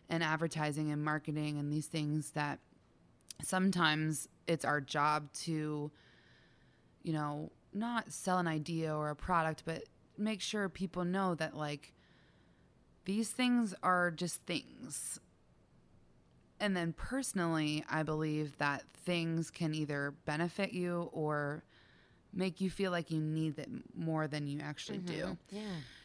[0.10, 2.60] and advertising and marketing and these things that
[3.42, 5.92] sometimes it's our job to
[7.04, 9.84] you know, not sell an idea or a product, but
[10.18, 11.94] make sure people know that like
[13.10, 15.20] these things are just things.
[16.60, 21.64] And then personally, I believe that things can either benefit you or
[22.32, 25.32] make you feel like you need it more than you actually mm-hmm.
[25.32, 25.38] do.
[25.49, 25.62] Yeah.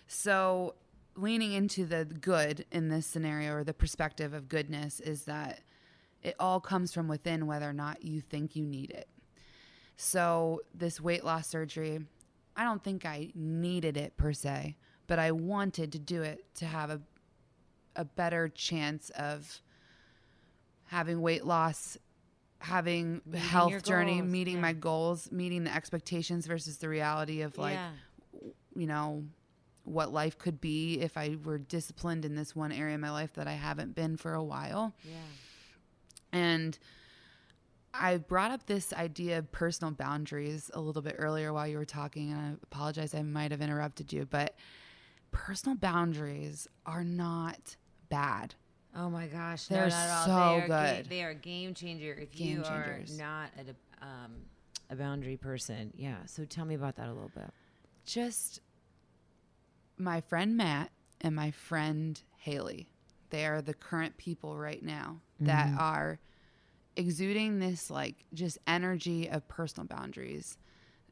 [0.06, 0.76] So,
[1.14, 5.60] leaning into the good in this scenario or the perspective of goodness is that
[6.22, 9.08] it all comes from within, whether or not you think you need it.
[9.98, 12.00] So, this weight loss surgery,
[12.56, 16.66] I don't think I needed it per se, but I wanted to do it to
[16.66, 17.00] have a,
[17.96, 19.60] a better chance of
[20.86, 21.98] having weight loss,
[22.58, 24.60] having Meeting health journey, goals, meeting yeah.
[24.60, 27.90] my goals, meeting the expectations versus the reality of like, yeah.
[28.74, 29.24] you know,
[29.84, 33.34] what life could be if I were disciplined in this one area of my life
[33.34, 34.94] that I haven't been for a while.
[35.04, 36.40] Yeah.
[36.40, 36.78] And
[37.92, 41.84] I brought up this idea of personal boundaries a little bit earlier while you were
[41.84, 44.56] talking, and I apologize, I might have interrupted you, but
[45.34, 47.76] personal boundaries are not
[48.08, 48.54] bad.
[48.96, 50.24] Oh my gosh, They're no, not at all.
[50.26, 51.08] so they are ga- good.
[51.10, 53.18] they are a game changer if Game you changers.
[53.18, 54.32] are not a, um,
[54.88, 55.92] a boundary person.
[55.96, 56.16] Yeah.
[56.26, 57.50] So tell me about that a little bit.
[58.06, 58.60] Just
[59.98, 62.88] my friend Matt and my friend Haley.
[63.30, 66.20] They are the current people right now that are
[66.96, 70.56] exuding this like just energy of personal boundaries.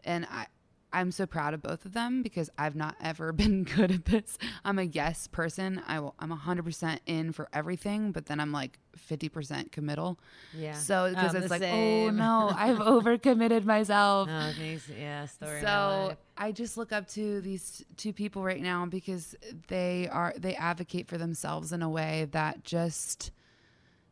[0.05, 0.47] And I
[0.93, 4.39] I'm so proud of both of them because I've not ever been good at this.
[4.65, 5.83] I'm a yes person.
[5.87, 8.79] I will, I'm 100% in for everything, but then I'm like
[9.09, 10.19] 50% committal.
[10.57, 10.75] Yeah.
[10.75, 14.29] So because it's like, oh no, I've overcommitted myself.
[14.31, 15.61] Oh, geez, yeah, story.
[15.61, 16.17] So.
[16.35, 19.37] I just look up to these two people right now because
[19.69, 23.31] they are they advocate for themselves in a way that just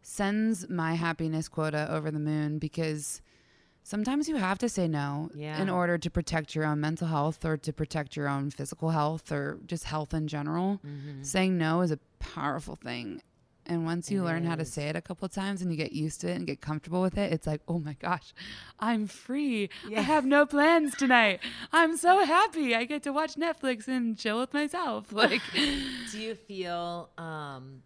[0.03, 3.23] sends my happiness quota over the moon because
[3.83, 5.61] sometimes you have to say no Yeah.
[5.61, 9.31] in order to protect your own mental health or to protect your own physical health
[9.33, 10.81] or just health in general.
[10.87, 11.23] Mm-hmm.
[11.23, 13.23] Saying no is a powerful thing.
[13.67, 15.77] And once you It learn how to say it a couple of times and you
[15.77, 18.33] get used to it and get comfortable with it, it's like, oh my gosh,
[18.81, 19.69] I'm free.
[19.89, 20.01] Yeah.
[20.01, 21.39] I have no plans tonight.
[21.73, 22.75] I'm so happy.
[22.75, 25.13] I get to watch Netflix and chill with myself.
[25.13, 27.83] Like, Do you feel um,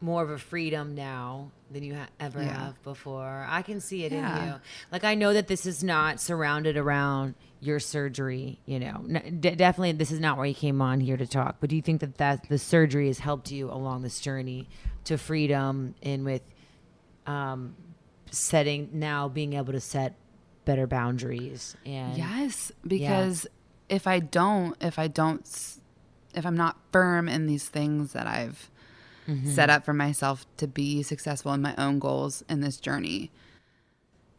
[0.00, 2.66] more of a freedom now than you ha- ever Yeah.
[2.66, 3.46] have before?
[3.48, 4.54] I can see it in you.
[4.92, 8.60] Like I know that this is not surrounded around your surgery.
[8.64, 11.56] You know, N- d- definitely this is not why you came on here to talk.
[11.60, 14.68] But do you think that that the surgery has helped you along this journey
[15.04, 16.42] to freedom and with
[17.26, 17.74] um,
[18.30, 20.14] setting now being able to set
[20.64, 23.46] better boundaries and yes, because
[23.88, 25.40] if I don't, if I don't,
[26.34, 28.70] if I'm not firm in these things that I've
[29.28, 29.70] set mm-hmm.
[29.70, 33.30] up for myself to be successful in my own goals in this journey,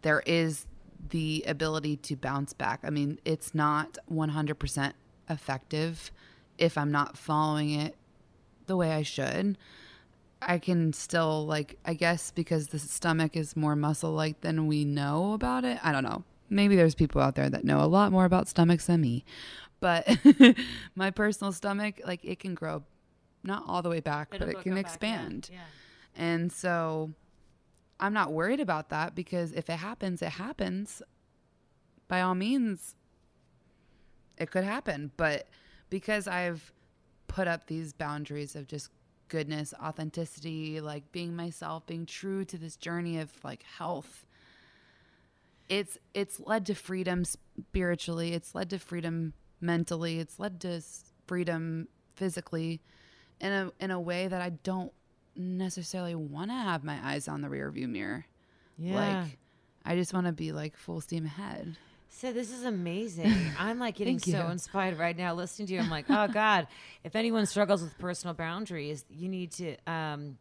[0.02, 0.66] there is
[1.10, 2.80] the ability to bounce back.
[2.84, 4.94] I mean, it's not 100%
[5.30, 6.12] effective
[6.58, 7.96] if I'm not following it
[8.66, 9.58] the way I should.
[10.42, 14.86] I can still like I guess because the stomach is more muscle like than we
[14.86, 15.80] know about it.
[15.84, 16.24] I don't know.
[16.50, 19.26] Maybe there's people out there that know a lot more about stomachs than me.
[19.82, 20.08] But
[20.96, 22.84] my personal stomach, like it can grow
[23.44, 25.50] not all the way back, It'll but it can go back, yeah, expand.
[25.52, 25.60] yeah.
[26.16, 27.12] And so
[28.00, 31.02] I'm not worried about that because if it happens, it happens.
[32.08, 32.96] By all means,
[34.38, 35.12] it could happen.
[35.18, 35.48] But
[35.90, 36.72] because I've
[37.28, 38.90] put up these boundaries of just
[39.28, 44.26] goodness, authenticity, like being myself, being true to this journey of like health,
[45.68, 50.82] it's it's led to freedom spiritually, it's led to freedom mentally, it's led to
[51.28, 52.82] freedom physically
[53.40, 54.92] in a in a way that I don't
[55.36, 58.26] necessarily want to have my eyes on the rearview mirror.
[58.78, 58.96] Yeah.
[59.24, 59.38] Like
[59.86, 61.78] I just want to be like full steam ahead.
[62.10, 63.34] So this is amazing.
[63.60, 64.38] I'm like getting so you.
[64.52, 65.80] inspired right now listening to you.
[65.80, 66.68] I'm like, oh God,
[67.04, 69.76] if anyone struggles with personal boundaries, you need to.
[69.88, 70.38] Um,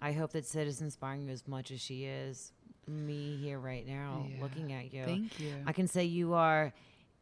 [0.00, 2.52] I hope that Sid is inspiring you as much as she is
[2.86, 4.42] me here right now, Yeah.
[4.42, 5.04] looking at you.
[5.04, 5.54] Thank you.
[5.66, 6.72] I can say you are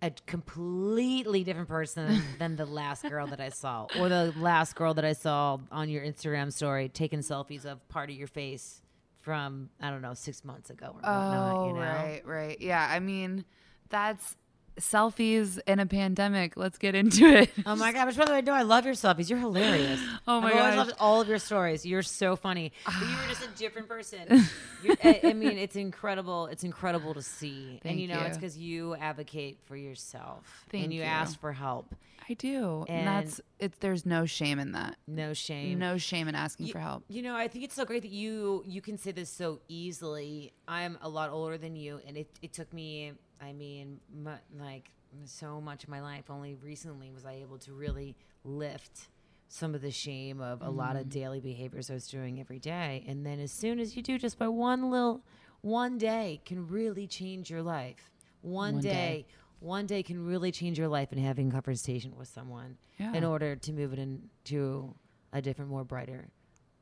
[0.03, 4.94] a completely different person than the last girl that I saw, or the last girl
[4.94, 8.82] that I saw on your Instagram story taking selfies of part of your face
[9.22, 11.57] from I don't know six months ago or whatnot.
[11.57, 11.80] oh, you know?
[11.80, 12.61] right, right.
[12.61, 13.44] Yeah, I mean,
[13.88, 14.36] that's
[14.80, 16.56] selfies in a pandemic.
[16.56, 17.50] Let's get into it.
[17.64, 18.06] Oh my god!
[18.06, 19.28] Which by the way, no, I love your selfies.
[19.30, 20.00] You're hilarious.
[20.28, 20.58] Oh my god!
[20.58, 21.86] I've always loved all of your stories.
[21.86, 22.72] You're so funny.
[22.84, 24.26] But you were just a different person.
[25.04, 26.46] I, I mean, it's incredible.
[26.46, 30.84] It's incredible to see, and Thank you know, it's because you advocate for yourself Thank
[30.84, 31.06] and you, you.
[31.06, 31.94] ask for help.
[32.28, 32.84] I do.
[32.88, 34.96] And, And- that's it's there's no shame in that.
[35.06, 35.78] No shame.
[35.78, 37.04] No shame in asking You- for help.
[37.08, 40.52] You know, I think it's so great that you you can say this so easily.
[40.66, 43.12] I'm a lot older than you, and it, it took me.
[43.41, 44.91] I mean, mu like
[45.24, 46.30] so much of my life.
[46.30, 49.09] Only recently was I able to really lift
[49.49, 51.01] some of the shame of a lot Mm.
[51.01, 53.05] of daily behaviors I was doing every day.
[53.07, 55.22] And then as soon as you do, just by one little
[55.62, 58.11] one day, can really change your life.
[58.43, 58.91] One, One day.
[58.91, 59.26] day.
[59.61, 63.57] One day can really change your life in having a conversation with someone in order
[63.57, 64.95] to move it into
[65.32, 66.28] a different, more brighter,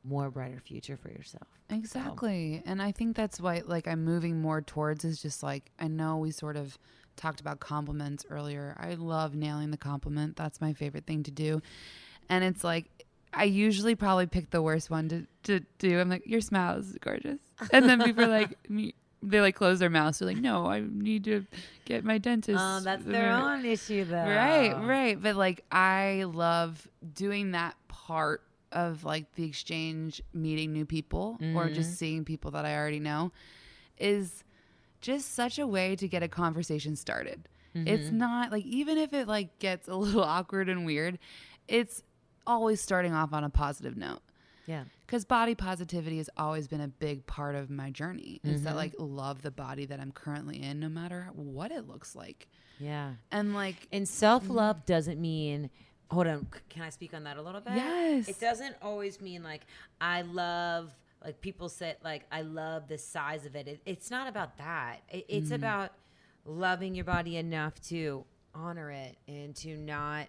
[0.04, 1.46] more brighter future for yourself.
[1.70, 2.62] Exactly.
[2.66, 6.18] And I think that's why like I'm moving more towards is just like I know
[6.18, 6.78] we sort of
[7.16, 8.76] talked about compliments earlier.
[8.78, 10.36] I love nailing the compliment.
[10.36, 11.62] That's my favorite thing to do.
[12.28, 12.86] And it's like
[13.32, 15.98] I usually probably pick the worst one to, to do.
[15.98, 17.40] I'm like, your smile is gorgeous.
[17.72, 20.18] And then people are like me they like close their mouths.
[20.18, 21.46] They're like, no, I need to
[21.84, 22.58] get my dentist.
[22.60, 24.16] Oh, that's their own issue, though.
[24.16, 25.20] Right, right.
[25.20, 28.42] But like I love doing that part
[28.74, 31.74] of like the exchange, meeting new people or Mm-hmm.
[31.74, 33.32] just seeing people that I already know
[33.98, 34.44] is
[35.00, 37.48] just such a way to get a conversation started.
[37.74, 38.18] It's Mm-hmm.
[38.18, 41.18] not like even if it like gets a little awkward and weird,
[41.68, 42.02] it's
[42.46, 44.20] always starting off on a positive note
[44.66, 44.84] Yeah.
[45.06, 48.64] because body positivity has always been a big part of my journey is Mm-hmm.
[48.64, 52.46] that like love the body that i'm currently in no matter what it looks like
[52.78, 53.14] Yeah.
[53.32, 55.70] and like And self love doesn't mean.
[56.10, 56.46] Hold on.
[56.68, 57.74] Can I speak on that a little bit?
[57.74, 58.28] Yes.
[58.28, 59.62] It doesn't always mean like
[60.00, 60.92] I love.
[61.24, 63.66] Like people say, like I love the size of it.
[63.66, 64.98] it it's not about that.
[65.08, 65.54] It, it's mm.
[65.54, 65.92] about
[66.44, 68.24] loving your body enough to
[68.54, 70.26] honor it and to not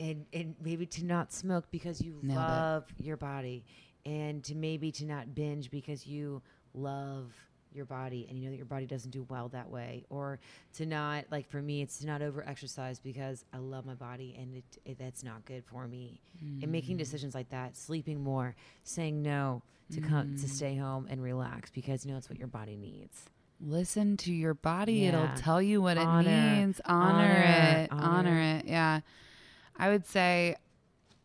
[0.00, 2.42] and and maybe to not smoke because you Nailed it.
[2.42, 3.64] love your body
[4.04, 6.42] and to maybe to not binge because you
[6.74, 7.32] love
[7.76, 10.38] your body and you know that your body doesn't do well that way or
[10.74, 14.36] to not like for me it's to not over exercise because i love my body
[14.38, 16.20] and it, it that's not good for me
[16.62, 16.98] and making mm.
[16.98, 18.54] decisions like that sleeping more
[18.84, 19.62] saying no
[19.92, 20.48] to come to mm.
[20.48, 23.26] stay home and relax because you know it's what your body needs
[23.60, 25.08] listen to your body Yeah.
[25.08, 26.28] it'll tell you what Honor.
[26.28, 27.80] it means honor, Honor.
[27.82, 28.06] it honor.
[28.30, 28.40] Honor.
[28.58, 29.00] it yeah
[29.76, 30.56] i would say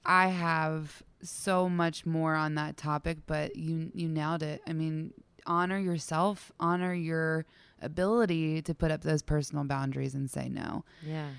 [0.05, 5.13] i have so much more on that topic but you you nailed it i mean
[5.45, 7.45] honor yourself honor your
[7.81, 11.29] ability to put up those personal boundaries and say no yeah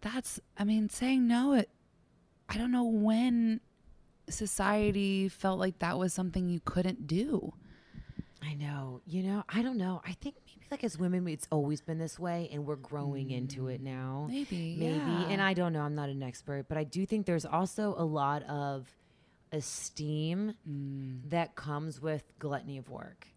[0.00, 1.68] that's i mean saying no it
[2.48, 3.60] i don't know when
[4.28, 7.52] society felt like that was something you couldn't do
[8.42, 9.00] I know.
[9.06, 10.00] You know, I don't know.
[10.04, 13.68] I think maybe like as women, it's always been this way, and we're growing into
[13.68, 13.86] it mm.
[13.86, 14.26] now.
[14.30, 14.94] maybe Maybe.
[14.94, 15.28] yeah.
[15.28, 15.80] And I don't know.
[15.80, 18.86] I'm not an expert, but I do think there's also a lot of
[19.52, 21.28] esteem Mm.
[21.30, 23.28] that comes with gluttony of work.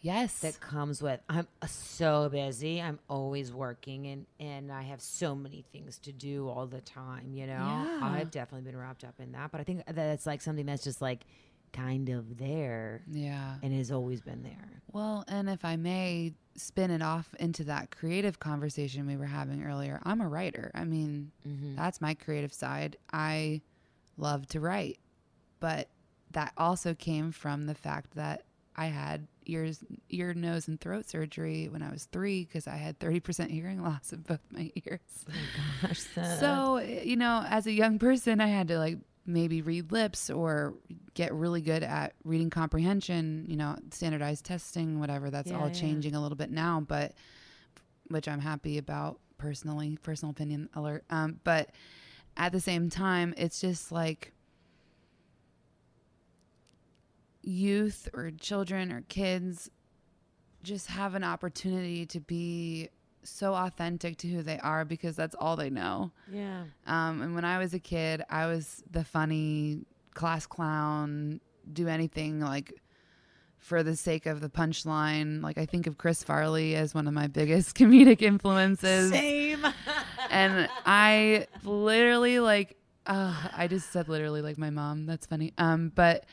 [0.00, 2.80] yes That comes with I'm so busy.
[2.82, 7.32] I'm always working, and and I have so many things to do all the time.
[7.32, 8.00] You know, Yeah.
[8.02, 9.50] I've definitely been wrapped up in that.
[9.50, 11.24] But I think that it's like something that's just like
[11.72, 14.82] kind of there yeah and has always been there.
[14.92, 19.64] Well, and if I may spin it off into that creative conversation we were having
[19.64, 20.70] earlier, I'm a writer.
[20.74, 21.74] I mean, Mm-hmm.
[21.76, 22.96] that's my creative side.
[23.12, 23.62] I
[24.16, 24.98] love to write,
[25.64, 25.88] but
[26.32, 28.42] that also came from the fact that
[28.76, 32.98] I had ears, ear, nose, and throat surgery when I was three because I had
[32.98, 35.00] 30% hearing loss in both my ears.
[35.80, 36.00] Gosh,
[36.40, 40.74] So, you know, as a young person, I had to like maybe read lips or
[41.14, 45.30] get really good at reading comprehension, you know, standardized testing, whatever.
[45.30, 45.72] That's Yeah, all yeah.
[45.74, 47.12] changing a little bit now, but
[48.08, 51.04] which I'm happy about personally, personal opinion alert.
[51.10, 51.70] Um, but
[52.36, 54.32] at the same time, it's just like
[57.46, 59.70] youth or children or kids
[60.62, 62.88] just have an opportunity to be
[63.22, 66.10] so authentic to who they are because that's all they know.
[66.30, 66.64] Yeah.
[66.86, 69.84] Um, and when I was a kid, I was the funny
[70.14, 71.40] class clown,
[71.72, 72.80] do anything like
[73.58, 75.42] for the sake of the punchline.
[75.42, 79.10] Like I think of Chris Farley as one of my biggest comedic influences.
[79.10, 79.66] Same.
[80.30, 82.76] And I literally like
[83.06, 85.06] uh, I just said literally like my mom.
[85.06, 85.52] That's funny.
[85.58, 86.24] Um, but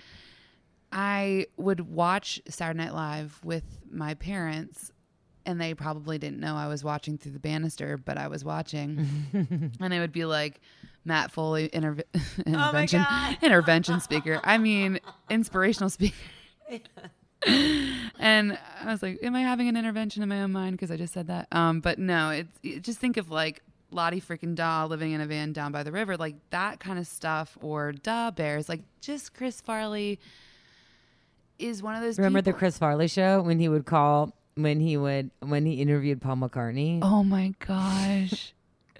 [0.92, 4.92] I would watch Saturday Night Live with my parents,
[5.46, 9.08] and they probably didn't know I was watching through the banister, but I was watching,
[9.80, 10.60] and it would be like
[11.06, 12.04] Matt Foley interv-
[12.46, 13.38] intervention God.
[13.42, 14.40] intervention speaker.
[14.44, 16.16] I mean, inspirational speaker.
[18.20, 20.98] and I was like, "Am I having an intervention in my own mind?" Because I
[20.98, 21.48] just said that.
[21.52, 23.62] Um, but no, it's it, just think of like
[23.92, 27.08] Lottie freaking Daw living in a van down by the river, like that kind of
[27.08, 30.20] stuff, or Da Bears, like just Chris Farley
[31.62, 32.18] is one of those.
[32.18, 36.22] Remember the Chris Farley show when he would call when he would when he interviewed
[36.22, 37.00] Paul McCartney?
[37.02, 38.54] Oh my gosh,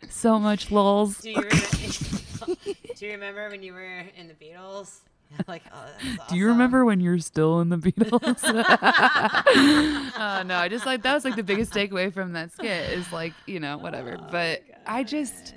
[0.10, 1.18] so much lulls.
[1.20, 2.62] Do you, remember,
[2.96, 5.00] do you remember when you were in the Beatles?
[5.48, 5.86] like, oh,
[6.18, 8.44] that's Do you remember when you're still in the Beatles?
[10.18, 13.12] uh, no, I just like that was like the biggest takeaway from that skit is
[13.12, 14.18] like you know whatever.
[14.30, 15.54] but I just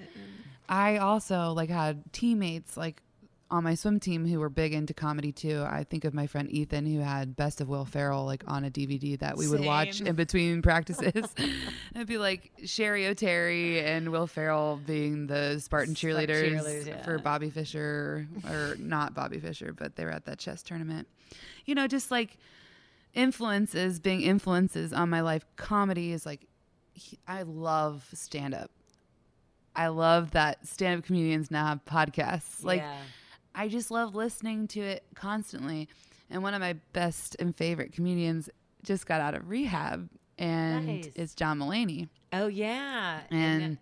[0.68, 3.02] I also like had teammates like
[3.50, 5.64] on my swim team who were big into comedy too.
[5.68, 8.70] I think of my friend Ethan who had Best of Will Ferrell like on a
[8.70, 11.28] DVD that we would watch in between practices.
[11.94, 17.02] It'd be like Cheri Oteri and Will Ferrell being the Spartan Spartan cheerleaders, cheerleaders, yeah.
[17.02, 21.06] for Bobby Fischer or not Bobby Fischer, but they were at that chess tournament.
[21.66, 22.38] You know, just like
[23.12, 25.44] influences being influences on my life.
[25.56, 26.46] Comedy is like
[27.28, 28.70] I love stand up.
[29.76, 32.64] I love that stand up comedians now have podcasts.
[32.64, 32.96] Like Yeah.
[33.54, 35.88] I just love listening to it constantly.
[36.30, 38.48] And one of my best and favorite comedians
[38.82, 41.08] just got out of rehab and Nice.
[41.14, 43.20] it's John Mulaney Oh yeah.
[43.30, 43.78] and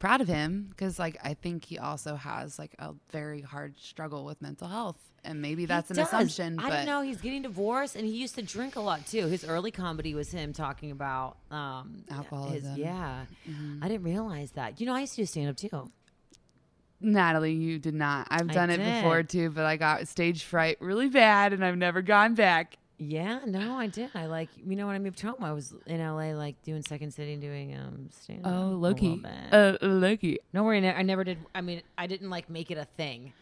[0.00, 4.24] proud of him because like i think he also has like a very hard struggle
[4.24, 6.08] with mental health and maybe He that's an does.
[6.08, 9.28] assumption I didn't know he's getting divorced, and he used to drink a lot too.
[9.28, 12.76] His early comedy was him talking about um, his- Alcoholism.
[12.76, 13.84] yeah, Mm-hmm.
[13.84, 14.80] I didn't realize that.
[14.80, 15.92] You know, I used to do stand up too.
[17.02, 20.76] Natalie you did not i've I done it before too but i got stage fright
[20.80, 24.10] really bad and i've never gone back Yeah, no, I did.
[24.14, 27.10] I like, you know, when I moved home, I was in LA, like doing Second
[27.12, 28.52] City, doing um stand up.
[28.54, 31.38] oh loki uh loki No worry, I never did.
[31.52, 33.32] I mean, I didn't like make it a thing.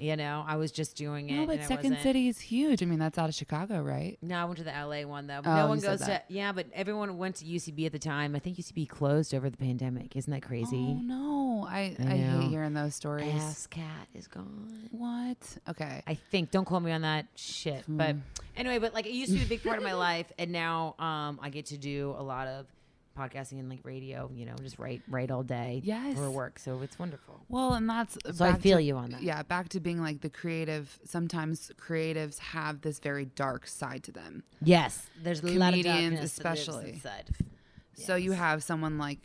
[0.00, 1.36] You know, I was just doing it.
[1.36, 4.16] no but and second wasn't- city is huge i mean that's out of chicago right
[4.22, 5.40] No, I went to the LA one though.
[5.44, 6.22] Oh, no one goes to.
[6.28, 8.34] Yeah, but everyone went to UCB at the time.
[8.34, 10.16] I think UCB closed over the pandemic.
[10.16, 10.96] Isn't that crazy?
[10.98, 14.88] oh no i I i, hate hearing those stories Ass cat is gone.
[14.90, 15.36] what
[15.68, 16.50] okay I think.
[16.50, 17.84] Don't quote me on that shit.
[17.86, 18.20] But Hmm.
[18.56, 20.94] anyway, but like it used to be a big part of my life, and now
[20.98, 22.66] um I get to do a lot of
[23.18, 24.30] podcasting and like radio.
[24.34, 25.80] You know, just write write all day.
[25.84, 26.16] Yes.
[26.16, 27.40] For work, so it's wonderful.
[27.48, 29.22] well and that's So I feel to- you on that.
[29.22, 34.12] yeah back to being like the creative sometimes creatives have this very dark side to
[34.12, 36.90] them Yes, there's a lot of Comedians darkness that lives especially.
[36.92, 37.30] inside.
[37.94, 39.18] so you have someone like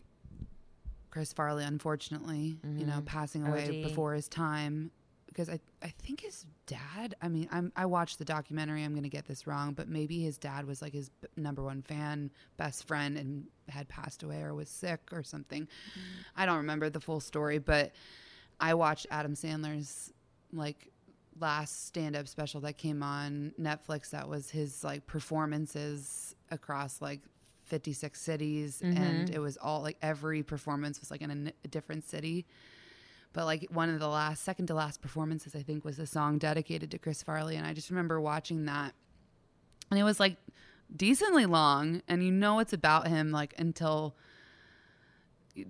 [1.12, 3.06] chris farley unfortunately you know Mhm.
[3.06, 3.84] passing away OD.
[3.84, 4.92] before his time
[5.28, 9.04] because I, I think his dad i mean I'm, i watched the documentary i'm going
[9.04, 12.32] to get this wrong but maybe his dad was like his b- number one fan
[12.58, 15.64] best friend and had passed away or was sick or something.
[15.64, 16.02] Mm-hmm.
[16.42, 17.94] i don't remember the full story but
[18.60, 20.12] i watched adam sandler's
[20.54, 20.92] like
[21.40, 27.20] last stand-up special that came on netflix that was his like performances across like
[27.66, 32.46] 56 cities and it was all like every performance was like in a different city.
[33.34, 36.38] But like one of the last second to last performances i think was a song
[36.38, 38.94] dedicated to chris farley and i just remember watching that
[39.90, 40.38] and it was like
[40.96, 44.16] decently long and you know it's about him like until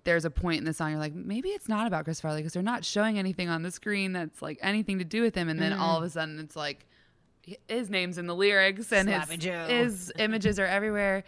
[0.03, 2.53] there's a point in the song you're like maybe it's not about chris farley because
[2.53, 5.59] they're not showing anything on the screen that's like anything to do with him and
[5.59, 6.86] then all of a sudden it's like
[7.68, 9.18] his name's in the lyrics and his,
[9.70, 11.24] his images are everywhere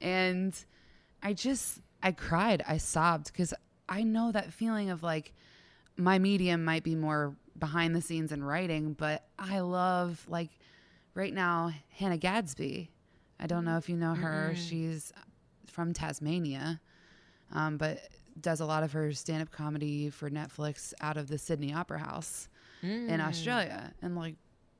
[0.00, 0.64] and
[1.22, 3.54] i just i cried i sobbed because
[3.88, 5.32] i know that feeling of like
[5.96, 10.50] my medium might be more behind the scenes and writing but i love like
[11.14, 12.90] right now hannah gadsby
[13.42, 15.12] i don't know if you know her she's
[15.66, 16.80] from tasmania
[17.52, 17.98] um, but
[18.40, 22.48] does a lot of her stand-up comedy for netflix out of the sydney opera house
[22.82, 23.28] in Mm.
[23.28, 23.92] Australia.
[24.02, 24.34] And like,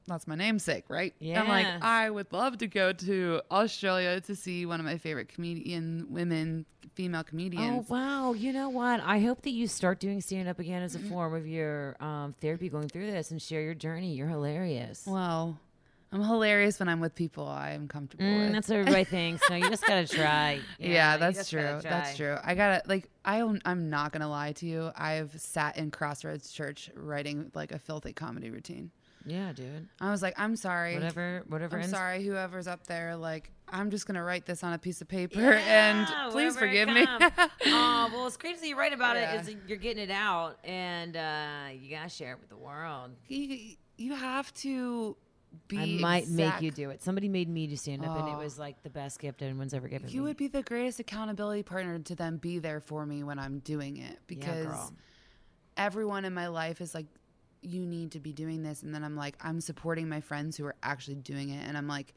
[0.08, 1.14] that's my namesake, right?
[1.20, 1.40] Yeah.
[1.40, 5.28] I'm like, I would love to go to Australia to see one of my favorite
[5.28, 7.86] comedian women, female comedians.
[7.88, 8.32] Oh wow!
[8.32, 8.98] You know what?
[9.04, 12.34] I hope that you start doing stand up again as a form of your um,
[12.40, 14.14] therapy, going through this, and share your journey.
[14.14, 15.04] You're hilarious.
[15.06, 15.60] Well,
[16.12, 18.52] I'm hilarious when I'm with people I am comfortable Mm, with.
[18.52, 19.42] that's what everybody thinks.
[19.48, 20.60] No, you just gotta try.
[20.78, 21.80] Yeah, you that's true.
[21.82, 22.36] That's true.
[22.44, 24.90] I gotta like I don't- I'm not gonna lie to you.
[24.96, 28.90] I've sat in Crossroads Church writing like a filthy comedy routine.
[29.24, 29.88] Yeah, dude.
[30.00, 30.94] I was like, I'm sorry.
[30.94, 31.76] Whatever, whatever.
[31.76, 33.14] I'm ends- sorry, whoever's up there.
[33.16, 36.88] Like, I'm just gonna write this on a piece of paper Yeah, and please forgive
[36.88, 37.06] me.
[37.08, 37.48] Oh,
[38.12, 39.34] well, it's great to you write about Yeah.
[39.40, 39.48] it.
[39.48, 43.12] Is you're getting it out, and uh, you gotta share it with the world.
[43.28, 45.16] you, you have to
[45.68, 45.98] be.
[45.98, 47.02] I might make you do it.
[47.02, 48.38] Somebody made me do stand up, and it Oh.
[48.38, 50.28] was like the best gift anyone's ever given You me.
[50.28, 52.36] would be the greatest accountability partner to them.
[52.38, 54.92] be there for me when I'm doing it because girl.
[55.76, 57.06] everyone in my life is like,
[57.62, 60.64] you need to be doing this, and then I'm like, I'm supporting my friends who
[60.66, 62.12] are actually doing it, and I'm like,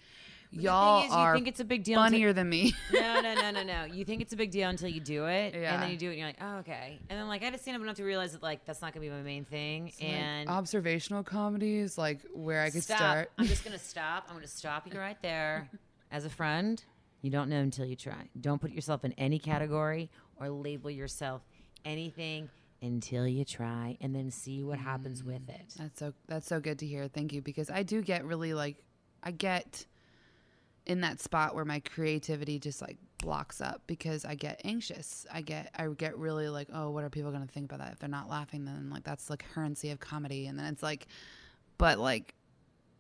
[0.64, 2.00] y'all thing is, you are think it's a big deal.
[2.00, 2.74] until- funnier than me.
[2.94, 3.86] no, no, no, no, no.
[3.86, 6.12] You think it's a big deal until you do it, and then you do it,
[6.12, 7.00] and you're like, oh, okay.
[7.10, 9.06] And then like I just stand up enough to realize that like that's not gonna
[9.06, 9.86] be my main thing.
[9.86, 12.98] Like, and observational comedy is like where I could stop.
[12.98, 13.32] start.
[13.38, 14.26] I'm just gonna stop.
[14.30, 15.70] I'm gonna stop you right there.
[16.12, 16.84] As a friend,
[17.22, 18.30] you don't know until you try.
[18.40, 21.42] Don't put yourself in any category or label yourself
[21.84, 22.50] anything
[22.82, 25.56] until you try, and then see what happens with mm.
[25.56, 25.74] it.
[25.78, 27.08] That's so that's so good to hear.
[27.08, 28.78] Thank you because I do get really like
[29.24, 29.86] I get
[30.86, 35.26] in that spot where my creativity just like blocks up because I get anxious.
[35.34, 37.94] I get I get really like, oh, what are people going to think about that?
[37.94, 41.08] If they're not laughing then like that's the currency of comedy and then it's like
[41.78, 42.36] but like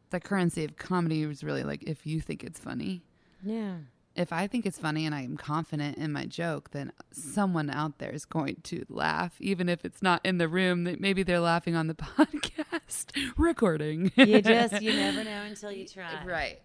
[0.09, 3.03] the currency of comedy is really like if you think it's funny.
[3.43, 3.77] Yeah.
[4.15, 8.11] If I think it's funny and I'm confident in my joke, then someone out there
[8.11, 10.85] is going to laugh, even if it's not in the room.
[10.85, 14.13] That maybe they're laughing on the podcast recording.
[14.15, 16.23] You just you never know until you try.
[16.25, 16.61] right.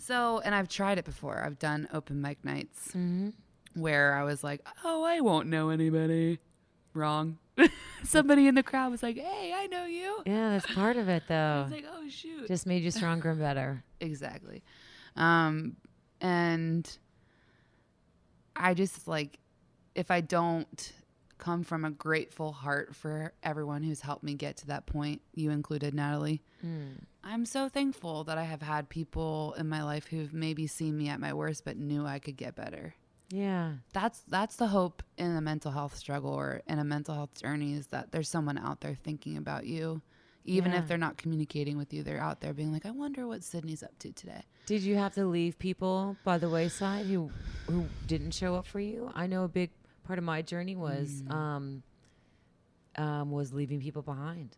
[0.00, 1.42] So, and I've tried it before.
[1.44, 3.30] I've done open mic nights Mm-hmm.
[3.74, 6.38] where I was like, "Oh, I won't know anybody."
[6.94, 7.38] Wrong.
[8.02, 11.24] Somebody in the crowd was like, "Hey, I know you." Yeah, that's part of it
[11.28, 11.62] though.
[11.64, 13.84] was like, "Oh shoot." Just made you stronger and better.
[14.00, 14.62] exactly.
[15.16, 15.76] Um,
[16.20, 16.90] and
[18.56, 19.38] I just like,
[19.94, 20.92] if I don't
[21.38, 25.50] come from a grateful heart for everyone who's helped me get to that point, you
[25.50, 26.42] included, Natalie.
[26.64, 27.04] Mm.
[27.22, 31.08] I'm so thankful that I have had people in my life who've maybe seen me
[31.08, 32.94] at my worst but knew I could get better.
[33.30, 33.74] Yeah.
[33.92, 37.74] That's that's the hope in a mental health struggle or in a mental health journey
[37.74, 40.02] is that there's someone out there thinking about you.
[40.46, 40.78] Even Yeah.
[40.80, 43.82] if they're not communicating with you, they're out there being like, I wonder what Sydney's
[43.82, 44.42] up to today.
[44.66, 47.30] Did you have to leave people by the wayside who
[47.66, 49.10] who didn't show up for you?
[49.14, 49.70] I know a big
[50.04, 51.82] part of my journey was um,
[52.96, 54.56] um, was leaving people behind.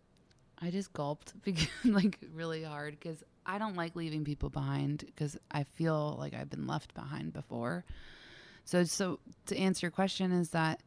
[0.63, 5.37] I just gulped because, like really hard because I don't like leaving people behind because
[5.51, 7.85] I feel like I've been left behind before.
[8.65, 10.81] So, so to answer your question is that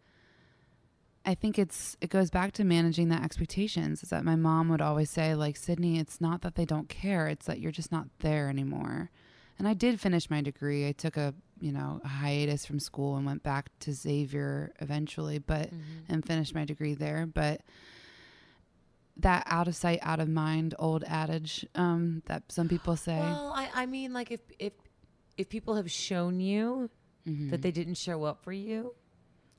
[1.25, 4.03] I think it's it goes back to managing the expectations.
[4.03, 7.27] Is that my mom would always say like Sydney, it's not that they don't care,
[7.27, 9.09] it's that you're just not there anymore.
[9.57, 10.87] And I did finish my degree.
[10.87, 15.39] I took a you know a hiatus from school and went back to Xavier eventually,
[15.39, 16.13] but mm-hmm.
[16.13, 17.25] and finished my degree there.
[17.25, 17.61] But
[19.17, 23.17] that out of sight, out of mind old adage um, that some people say.
[23.19, 24.73] Well, I, I mean, like if if
[25.37, 26.89] if people have shown you
[27.27, 27.49] Mhm.
[27.49, 28.93] that they didn't show up for you,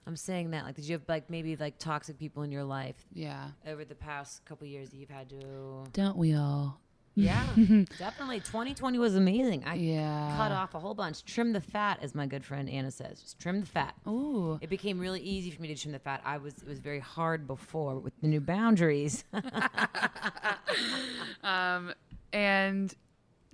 [0.06, 0.64] I'm saying that.
[0.64, 3.50] Like, did you have like maybe like toxic people in your life yeah.
[3.66, 5.84] over the past couple years that you've had to?
[5.92, 6.80] Don't we all?
[7.18, 7.42] Yeah,
[7.98, 8.40] definitely.
[8.40, 9.64] 2020 was amazing.
[9.64, 10.34] I Yeah.
[10.36, 11.24] cut off a whole bunch.
[11.24, 13.20] Trim the fat, as my good friend Anna says.
[13.22, 13.94] Just trim the fat.
[14.06, 14.58] Ooh.
[14.60, 16.20] It became really easy for me to trim the fat.
[16.26, 19.24] I was it was very hard before with the new boundaries.
[21.42, 21.92] Um,
[22.32, 22.92] and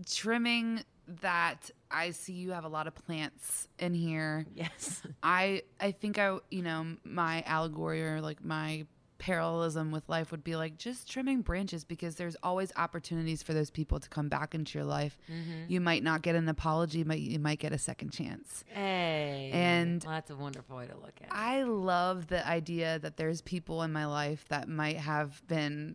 [0.07, 0.83] trimming
[1.21, 4.47] that I see you have a lot of plants in here.
[4.55, 5.03] yes.
[5.23, 8.87] I I think I you know my allegory or like my
[9.23, 13.71] parallelism with life would be like just trimming branches because there's always opportunities for those
[13.71, 15.17] people to come back into your life.
[15.31, 15.71] Mm-hmm.
[15.71, 18.65] You might not get an apology, but you might get a second chance.
[18.67, 19.51] Hey.
[19.53, 21.31] And- well, that's a wonderful way to look at it.
[21.31, 25.95] I love the idea that there's people in my life that might have been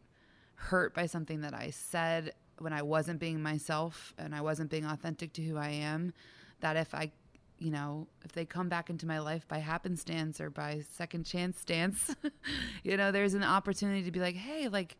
[0.55, 4.85] hurt by something that I said when I wasn't being myself and I wasn't being
[4.85, 6.13] authentic to who I am.
[6.61, 7.11] That if I,
[7.59, 11.59] you know, if they come back into my life by happenstance or by second chance
[11.59, 12.15] stance,
[12.83, 14.97] you know, there's an opportunity to be like, hey, like,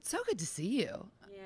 [0.00, 1.08] it's so good to see you.
[1.32, 1.40] yeah.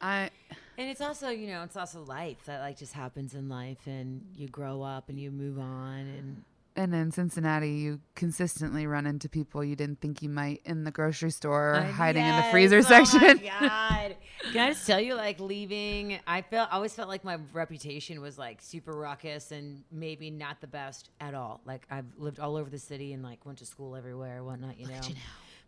[0.00, 0.30] I,
[0.76, 4.24] And it's also, you know, it's also life that like just happens in life and
[4.36, 6.44] you grow up and you move on and
[6.78, 10.92] And in Cincinnati, you consistently run into people you didn't think you might in the
[10.92, 13.18] grocery store or hiding in the freezer Oh section.
[13.20, 13.34] my
[13.68, 14.16] God.
[14.52, 18.20] Can I just tell you, like leaving, I felt I always felt like my reputation
[18.20, 21.60] was like super ruckus and maybe not the best at all.
[21.64, 24.86] Like I've lived all over the city and like went to school everywhere, whatnot, you
[24.86, 25.00] know.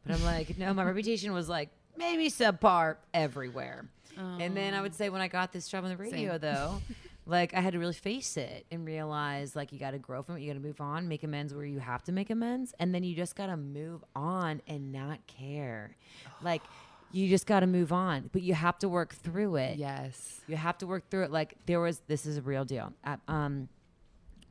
[0.07, 3.85] But I'm like, no, my reputation was like maybe subpar everywhere.
[4.17, 4.39] Oh.
[4.39, 6.41] And then I would say when I got this job on the radio, Same.
[6.41, 6.81] though,
[7.31, 10.37] like I had to really face it and realize like you got to grow from
[10.37, 10.41] it.
[10.41, 13.05] You got to move on, make amends where you have to make amends, and then
[13.05, 15.97] you just got to move on and not care.
[16.43, 16.63] Like
[17.13, 19.79] you just got to move on, but you have to work through it.
[19.79, 20.41] yes.
[20.47, 21.31] You have to work through it.
[21.31, 22.93] Like there was, this is a real deal.
[23.05, 23.69] At, um,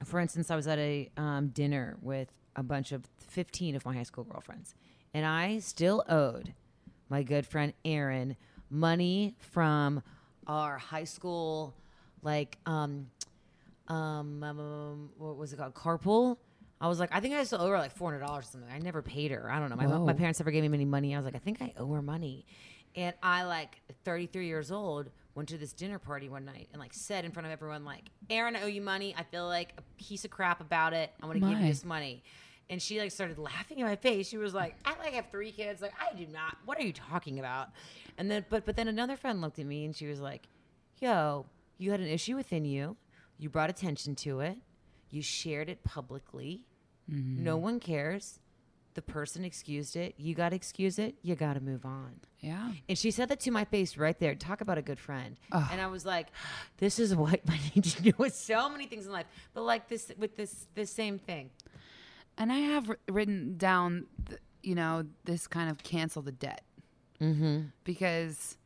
[0.03, 3.93] for instance, I was at a um, dinner with a bunch of 15 of my
[3.93, 4.75] high school girlfriends,
[5.13, 6.53] and I still owed
[7.09, 8.35] my good friend Aaron
[8.69, 10.01] money from
[10.47, 11.73] our high school,
[12.21, 13.07] like, um,
[13.87, 15.73] um, um, what was it called?
[15.73, 16.37] Carpool.
[16.81, 18.69] I was like, I think I still owe her like four hundred dollars or something.
[18.71, 19.51] I never paid her.
[19.51, 19.75] I don't know.
[19.75, 20.05] My, Whoa.
[20.05, 21.13] my parents never gave me any money.
[21.13, 22.45] I was like, I think I owe her money.
[22.95, 26.93] And I like 33 years old went to this dinner party one night and like
[26.93, 29.13] said in front of everyone like, Aaron, I owe you money.
[29.17, 31.11] I feel like a piece of crap about it.
[31.21, 32.23] I want to give you this money.
[32.69, 34.27] And she like started laughing in my face.
[34.27, 35.81] She was like, I like have three kids.
[35.81, 36.57] Like I do not.
[36.65, 37.69] What are you talking about?
[38.17, 40.47] And then but but then another friend looked at me and she was like,
[40.99, 41.45] Yo,
[41.79, 42.95] you had an issue within you.
[43.39, 44.57] You brought attention to it.
[45.09, 46.65] You shared it publicly.
[47.07, 48.39] No one cares.
[48.93, 50.13] The person excused it.
[50.17, 51.15] You got to excuse it.
[51.23, 52.19] You got to move on.
[52.39, 52.71] Yeah.
[52.87, 54.35] And she said that to my face right there.
[54.35, 55.35] Talk about a good friend.
[55.51, 56.27] And I was like,
[56.77, 59.25] this is what I need to do with so many things in life.
[59.55, 61.49] But like this, with this, this same thing.
[62.37, 64.05] And I have written down,
[64.61, 66.61] you know, this kind of cancel the debt
[67.21, 67.61] Mm-hmm.
[67.83, 68.57] because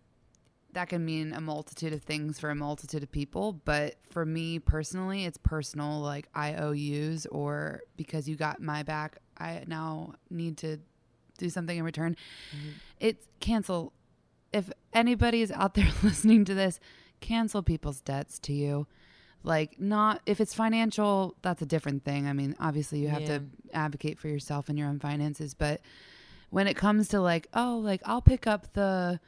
[0.73, 3.53] that can mean a multitude of things for a multitude of people.
[3.65, 9.63] But for me personally, it's personal, like IOUs or because you got my back, I
[9.67, 10.77] now need to
[11.37, 12.15] do something in return.
[12.55, 12.69] Mm-hmm.
[12.99, 13.93] It's cancel.
[14.51, 16.79] If anybody is out there listening to this,
[17.21, 18.87] cancel people's debts to you.
[19.45, 22.27] Like, not if it's financial, that's a different thing.
[22.27, 23.39] I mean, obviously, you have Yeah.
[23.39, 23.43] to
[23.73, 25.53] advocate for yourself and your own finances.
[25.53, 25.81] But
[26.49, 29.19] when it comes to like, oh, like I'll pick up the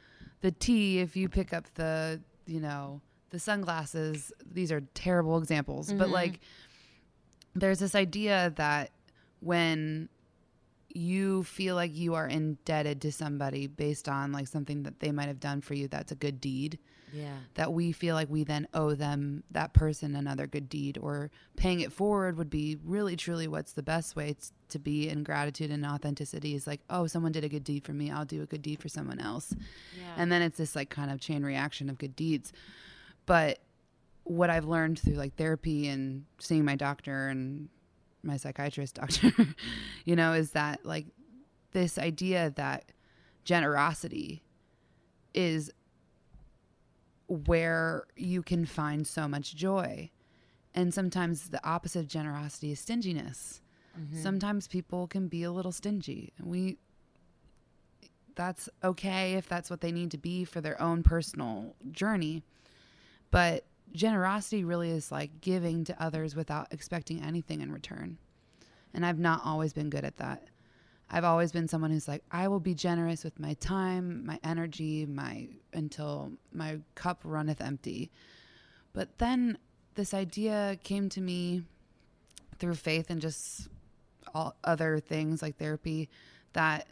[0.46, 4.32] the tea if you pick up the, you know, the sunglasses.
[4.48, 6.12] These are terrible examples, but mm-hmm.
[6.12, 6.38] like,
[7.56, 8.92] there's this idea that
[9.40, 10.08] when
[10.94, 15.26] you feel like you are indebted to somebody based on like something that they might
[15.26, 16.78] have done for you that's a good deed
[17.16, 17.36] Yeah.
[17.54, 21.80] that we feel like we then owe them that person another good deed or paying
[21.80, 25.70] it forward would be really truly what's the best way t- to be in gratitude
[25.70, 28.46] and authenticity is like oh someone did a good deed for me i'll do a
[28.46, 29.54] good deed for someone else
[29.98, 30.12] Yeah.
[30.18, 32.52] and then it's this like kind of chain reaction of good deeds
[33.24, 33.58] but
[34.24, 37.68] what i've learned through like therapy and seeing my doctor and
[38.22, 39.32] my psychiatrist doctor
[40.04, 41.06] you know is that like
[41.72, 42.90] this idea that
[43.44, 44.42] generosity
[45.34, 45.70] is
[47.28, 50.10] where you can find so much joy
[50.74, 53.60] and sometimes the opposite of generosity is stinginess
[53.98, 54.22] mm-hmm.
[54.22, 56.78] sometimes people can be a little stingy And we
[58.36, 62.44] that's okay if that's what they need to be for their own personal journey.
[63.32, 68.18] But generosity really is like giving to others without expecting anything in return.
[68.94, 70.44] And I've not always been good at that.
[71.10, 75.06] I've always been someone who's like, I will be generous with my time, my energy,
[75.06, 78.10] my until my cup runneth empty.
[78.92, 79.58] But then
[79.94, 81.62] this idea came to me
[82.58, 83.68] through faith and just
[84.34, 86.08] all other things like therapy
[86.54, 86.86] that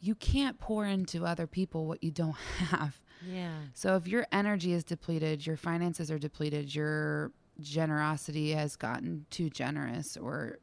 [0.00, 3.00] you can't pour into other people what you don't have.
[3.26, 3.56] Yeah.
[3.74, 9.50] So if your energy is depleted, your finances are depleted, your generosity has gotten too
[9.50, 10.58] generous, or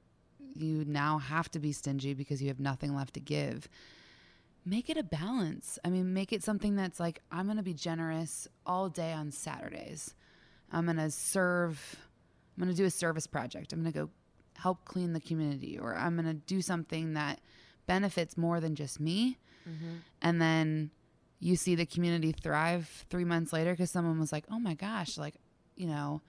[0.55, 3.67] you now have to be stingy because you have nothing left to give.
[4.65, 5.77] Make it a balance.
[5.85, 9.31] I mean, make it something that's like, I'm going to be generous all day on
[9.31, 10.15] Saturdays.
[10.71, 11.95] I'm going to serve,
[12.57, 13.73] I'm going to do a service project.
[13.73, 14.09] I'm going to go
[14.57, 17.41] help clean the community, or I'm going to do something that
[17.85, 19.37] benefits more than just me.
[19.69, 19.97] Mm-hmm.
[20.21, 20.91] And then
[21.39, 25.17] you see the community thrive three months later because someone was like, oh my gosh,
[25.17, 25.35] like,
[25.75, 26.21] you know,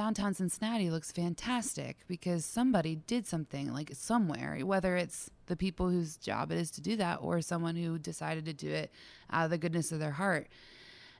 [0.00, 6.16] downtown Cincinnati looks fantastic because somebody did something like somewhere, whether it's the people whose
[6.16, 8.90] job it is to do that or someone who decided to do it
[9.30, 10.48] out of the goodness of their heart.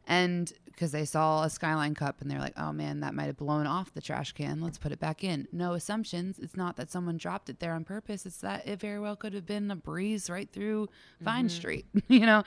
[0.06, 3.36] And because they saw a Skyline Cup and they're like, oh man, that might have
[3.36, 4.62] blown off the trash can.
[4.62, 5.46] Let's put it back in.
[5.52, 6.38] No assumptions.
[6.38, 8.24] It's not that someone dropped it there on purpose.
[8.24, 10.88] It's that it very well could have been a breeze right through
[11.20, 11.54] Vine mm-hmm.
[11.54, 12.44] Street, you know?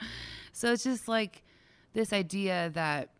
[0.50, 1.44] So it's just like
[1.92, 3.10] this idea that,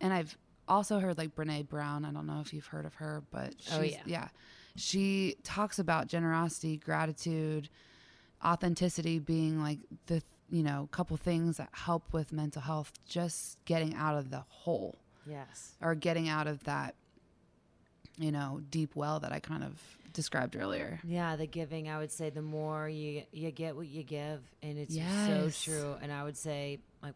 [0.00, 0.36] and I've
[0.68, 2.04] also heard like Brene Brown.
[2.04, 4.00] I don't know if you've heard of her, but oh, she's, Oh, yeah.
[4.06, 4.28] yeah.
[4.76, 7.68] she talks about generosity, gratitude,
[8.44, 12.92] authenticity being like the you know couple things that help with mental health.
[13.08, 14.96] Just getting out of the hole
[15.28, 15.72] Yes.
[15.80, 16.94] or getting out of that
[18.18, 19.80] you know deep well that I kind of
[20.12, 21.00] described earlier.
[21.04, 21.88] Yeah, the giving.
[21.88, 25.56] I would say the more you you get what you give, and it's Yes.
[25.56, 25.94] so true.
[26.00, 27.14] And I would say like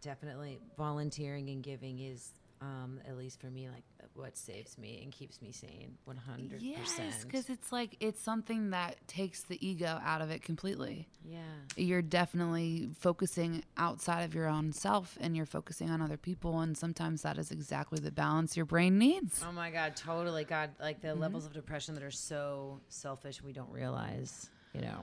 [0.00, 3.84] definitely volunteering and giving is um, at least for me like
[4.14, 5.96] what saves me and keeps me sane.
[6.08, 6.56] 100%.
[6.60, 11.08] Yes, because it's like it's something that takes the ego out of it completely.
[11.24, 11.38] Yeah.
[11.76, 16.76] You're definitely focusing outside of your own self, and you're focusing on other people, and
[16.76, 19.44] sometimes that is exactly the balance your brain needs.
[19.46, 20.44] Oh my God, totally.
[20.44, 24.50] God, like the levels of depression that are so selfish we don't realize.
[24.74, 25.00] You know.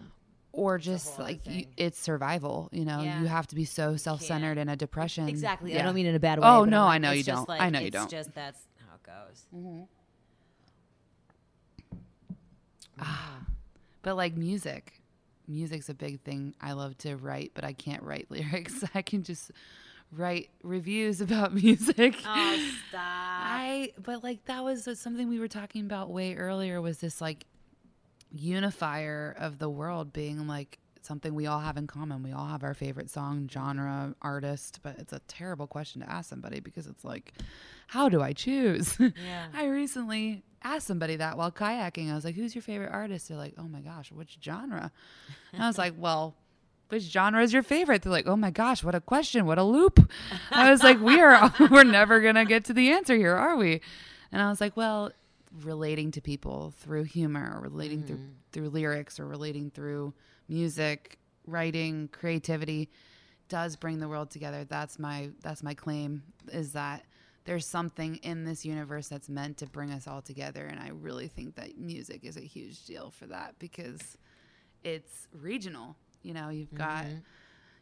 [0.57, 2.69] Or just like you, it's survival.
[2.71, 3.19] You know, Yeah.
[3.19, 5.27] you have to be so self-centered in a depression.
[5.27, 5.77] Exactly.
[5.77, 6.47] I don't mean in a bad way.
[6.47, 7.49] Oh, no, I like, know you don't.
[7.49, 8.03] I know you don't.
[8.05, 9.45] It's just that's how it goes.
[12.99, 13.39] Ah,
[14.01, 15.01] But like music,
[15.47, 16.55] music's a big thing.
[16.61, 18.83] I love to write, but I can't write lyrics.
[18.93, 19.51] I can just
[20.11, 22.15] write reviews about music.
[22.25, 23.01] Oh, stop.
[23.01, 27.45] I but like that was something we were talking about way earlier was this like
[28.35, 32.23] unifier of the world being like something we all have in common.
[32.23, 36.29] We all have our favorite song, genre, artist, but it's a terrible question to ask
[36.29, 37.33] somebody because it's like
[37.87, 38.97] how do I choose?
[38.99, 39.45] Yeah.
[39.53, 42.11] I recently asked somebody that while kayaking.
[42.11, 44.91] I was like, "Who's your favorite artist?" They're like, "Oh my gosh, which genre?"
[45.53, 46.35] And I was like, "Well,
[46.89, 49.45] which genre is your favorite?" They're like, "Oh my gosh, what a question!
[49.45, 50.11] What a loop!"
[50.51, 53.81] I was like, "We are we're never gonna get to the answer here, are we?"
[54.31, 55.11] And I was like, "Well,
[55.63, 58.29] relating to people through humor, or relating through mm.
[58.51, 60.13] through lyrics, or relating through
[60.47, 62.89] music, writing, creativity."
[63.47, 64.63] does bring the world together.
[64.63, 67.03] That's my that's my claim is that
[67.45, 71.27] there's something in this universe that's meant to bring us all together and I really
[71.27, 74.17] think that music is a huge deal for that because
[74.83, 75.95] it's regional.
[76.23, 77.17] You know, you've got mm-hmm.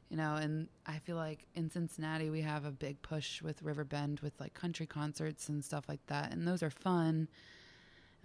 [0.09, 4.19] you know, and I feel like in Cincinnati we have a big push with Riverbend
[4.19, 7.29] with like country concerts and stuff like that and those are fun.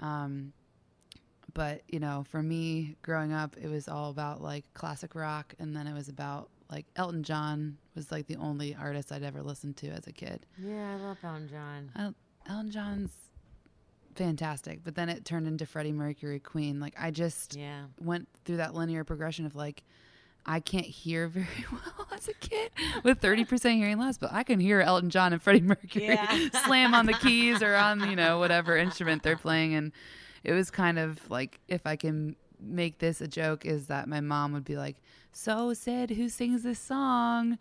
[0.00, 0.52] Um
[1.54, 5.74] but you know for me growing up it was all about like classic rock and
[5.74, 9.74] then it was about like elton john was like the only artist i'd ever listened
[9.76, 11.90] to as a kid Yeah, I love Elton John.
[11.96, 12.14] El-
[12.46, 13.12] elton john's
[14.14, 17.84] fantastic but then it turned into freddie mercury queen like i just Yeah.
[18.00, 19.84] went through that linear progression of like
[20.48, 22.70] I can't hear very well as a kid
[23.04, 26.48] with 30% hearing loss, but I can hear Elton John and Freddie Mercury Yeah.
[26.64, 29.74] slam on the keys or on, you know, whatever instrument they're playing.
[29.74, 29.92] And
[30.42, 34.20] it was kind of like, if I can make this a joke, is that my
[34.20, 34.96] mom would be like,
[35.32, 37.58] So, Syd, who sings this song?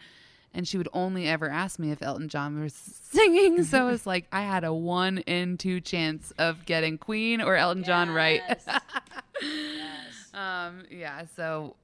[0.53, 2.73] And she would only ever ask me if Elton John was
[3.11, 3.63] singing.
[3.63, 7.83] So it's like I had a one in two chance of getting Queen or Elton
[7.83, 8.41] John right.
[9.41, 10.29] yes.
[10.33, 11.75] Um, yeah, so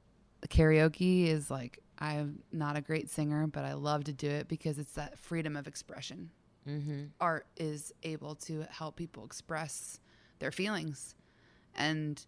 [0.48, 4.78] karaoke is like I'm not a great singer, but I love to do it because
[4.80, 6.32] it's that freedom of expression.
[6.68, 7.04] Mm-hmm.
[7.20, 10.00] Art is able to help people express
[10.40, 11.16] their feelings.
[11.76, 12.24] And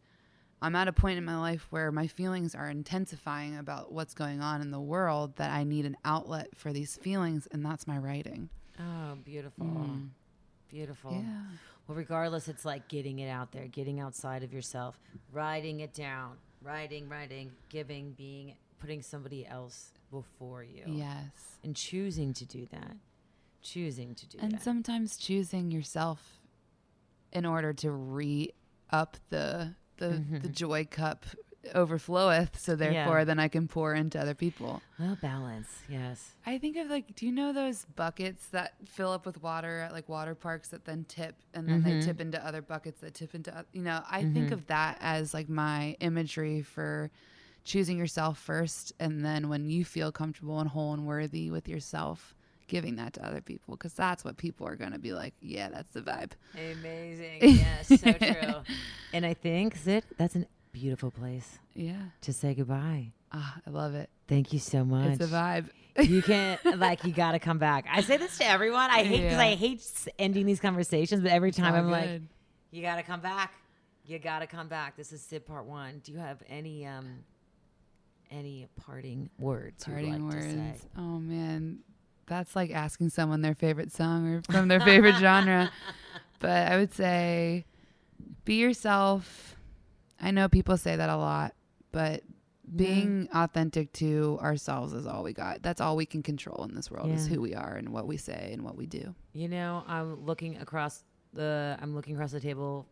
[0.61, 4.41] I'm at a point in my life where my feelings are intensifying about what's going
[4.41, 7.97] on in the world that I need an outlet for these feelings, and that's my
[7.97, 8.49] writing.
[8.80, 9.66] Oh, beautiful.
[9.66, 10.09] Mm.
[10.70, 11.11] Beautiful.
[11.11, 11.41] Yeah.
[11.88, 14.99] Well, regardless, it's like getting it out there, getting outside of yourself,
[15.32, 20.84] writing it down, writing, writing, giving, being, putting somebody else before you.
[20.88, 21.57] Yes.
[21.63, 22.95] And choosing to do that.
[23.61, 24.55] Choosing to do and that.
[24.55, 26.39] And sometimes choosing yourself
[27.32, 28.53] in order to re
[28.89, 30.51] up the the, the mm-hmm.
[30.51, 31.26] joy cup
[31.74, 35.80] overfloweth so therefore then i can pour into other people well, balance.
[35.89, 36.34] Yes.
[36.45, 39.93] i think of like do you know those buckets that fill up with water at
[39.93, 42.07] like water parks that then tip and then they mm-hmm.
[42.07, 44.53] tip into other buckets that tip into you know i think mm-hmm.
[44.53, 47.09] of that as like my imagery for
[47.63, 52.36] choosing yourself first and then when you feel comfortable and whole and worthy with yourself
[52.68, 55.70] giving that to other people because that's what people are going to be like yeah
[55.70, 57.41] that's the vibe Amazing.
[57.41, 58.61] Yes, so true.
[59.13, 60.45] And I think that that's a
[60.80, 63.11] beautiful place yeah to say goodbye.
[63.32, 65.19] ah, i love it Thank you so much.
[65.19, 65.67] it's a vibe
[66.01, 67.86] you can't like you got to come back.
[67.89, 68.89] I say this to everyone.
[68.91, 69.39] I hate because Yeah.
[69.39, 69.82] I hate
[70.19, 72.19] ending these conversations, but every time I'm like,
[72.71, 73.53] you got to come back.
[74.05, 74.97] You got to come back.
[74.97, 76.01] This is Syd Part One.
[76.03, 77.23] Do you have any um
[78.30, 79.86] any parting words?
[79.86, 80.55] parting like to say?
[80.57, 81.80] words oh man
[82.28, 85.71] that's like asking someone their favorite song or from their favorite genre
[86.39, 87.63] but i would say
[88.43, 89.55] be yourself
[90.20, 91.53] i know people say that a lot
[91.91, 92.24] but
[92.74, 95.61] being authentic to ourselves is all we got.
[95.61, 98.18] That's all we can control in this world is who we are and what we
[98.18, 99.13] say and what we do.
[99.34, 101.03] You know, I'm looking across
[101.34, 102.88] the I'm looking across the table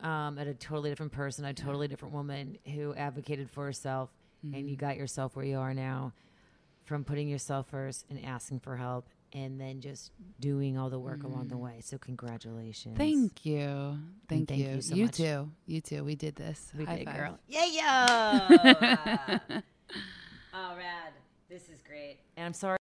[0.00, 4.10] um, at a totally different person, a totally different woman who advocated for herself,
[4.42, 6.12] and you got yourself where you are now
[6.84, 10.10] from putting yourself first and asking for help, and then just
[10.40, 11.60] doing all the work along the mm.
[11.60, 11.80] way.
[11.82, 12.96] So congratulations.
[12.96, 13.98] Thank you.
[14.28, 14.68] Thank, thank you.
[14.68, 15.16] you so you much.
[15.16, 15.50] too.
[15.66, 16.04] You too.
[16.04, 16.72] We did this.
[16.76, 17.16] We High did, five.
[17.16, 17.38] girl.
[17.46, 19.38] Yeah, yeah.
[20.54, 21.12] oh, rad.
[21.48, 22.18] This is great.
[22.36, 22.77] And I'm sorry.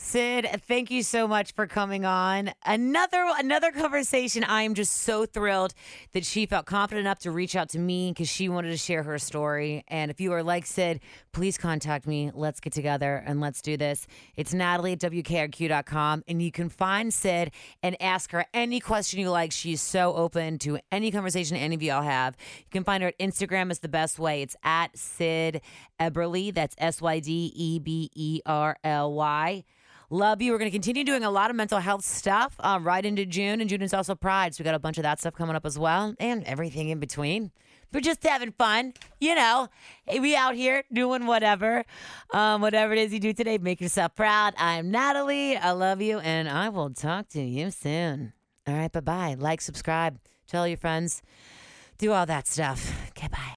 [0.00, 2.52] Syd, thank you so much for coming on.
[2.64, 4.44] Another another conversation.
[4.44, 5.74] I am just so thrilled
[6.12, 9.02] that she felt confident enough to reach out to me because she wanted to share
[9.02, 9.82] her story.
[9.88, 11.00] And if you are like Syd,
[11.32, 12.30] please contact me.
[12.32, 14.06] Let's get together and let's do this.
[14.36, 16.22] It's Natalie at WKRQ.com.
[16.28, 17.50] And you can find Syd
[17.82, 19.50] and ask her any question you like.
[19.50, 22.36] She's so open to any conversation any of y'all have.
[22.60, 24.42] You can find her at Instagram is the best way.
[24.42, 25.60] It's at Syd
[25.98, 26.54] Eberly.
[26.54, 29.64] That's S Y D E B E R L Y.
[30.10, 30.52] Love you.
[30.52, 33.60] We're going to continue doing a lot of mental health stuff uh, right into June,
[33.60, 35.66] and June is also Pride, so we got a bunch of that stuff coming up
[35.66, 37.50] as well, and everything in between.
[37.92, 39.68] We're just having fun, you know.
[40.10, 41.84] We out here doing whatever,
[42.32, 43.58] um, whatever it is you do today.
[43.58, 44.54] Make yourself proud.
[44.56, 45.56] I'm Natalie.
[45.56, 48.32] I love you, and I will talk to you soon.
[48.66, 49.36] All right, bye bye.
[49.38, 51.22] Like, subscribe, tell your friends,
[51.98, 53.08] do all that stuff.
[53.10, 53.56] Okay, bye.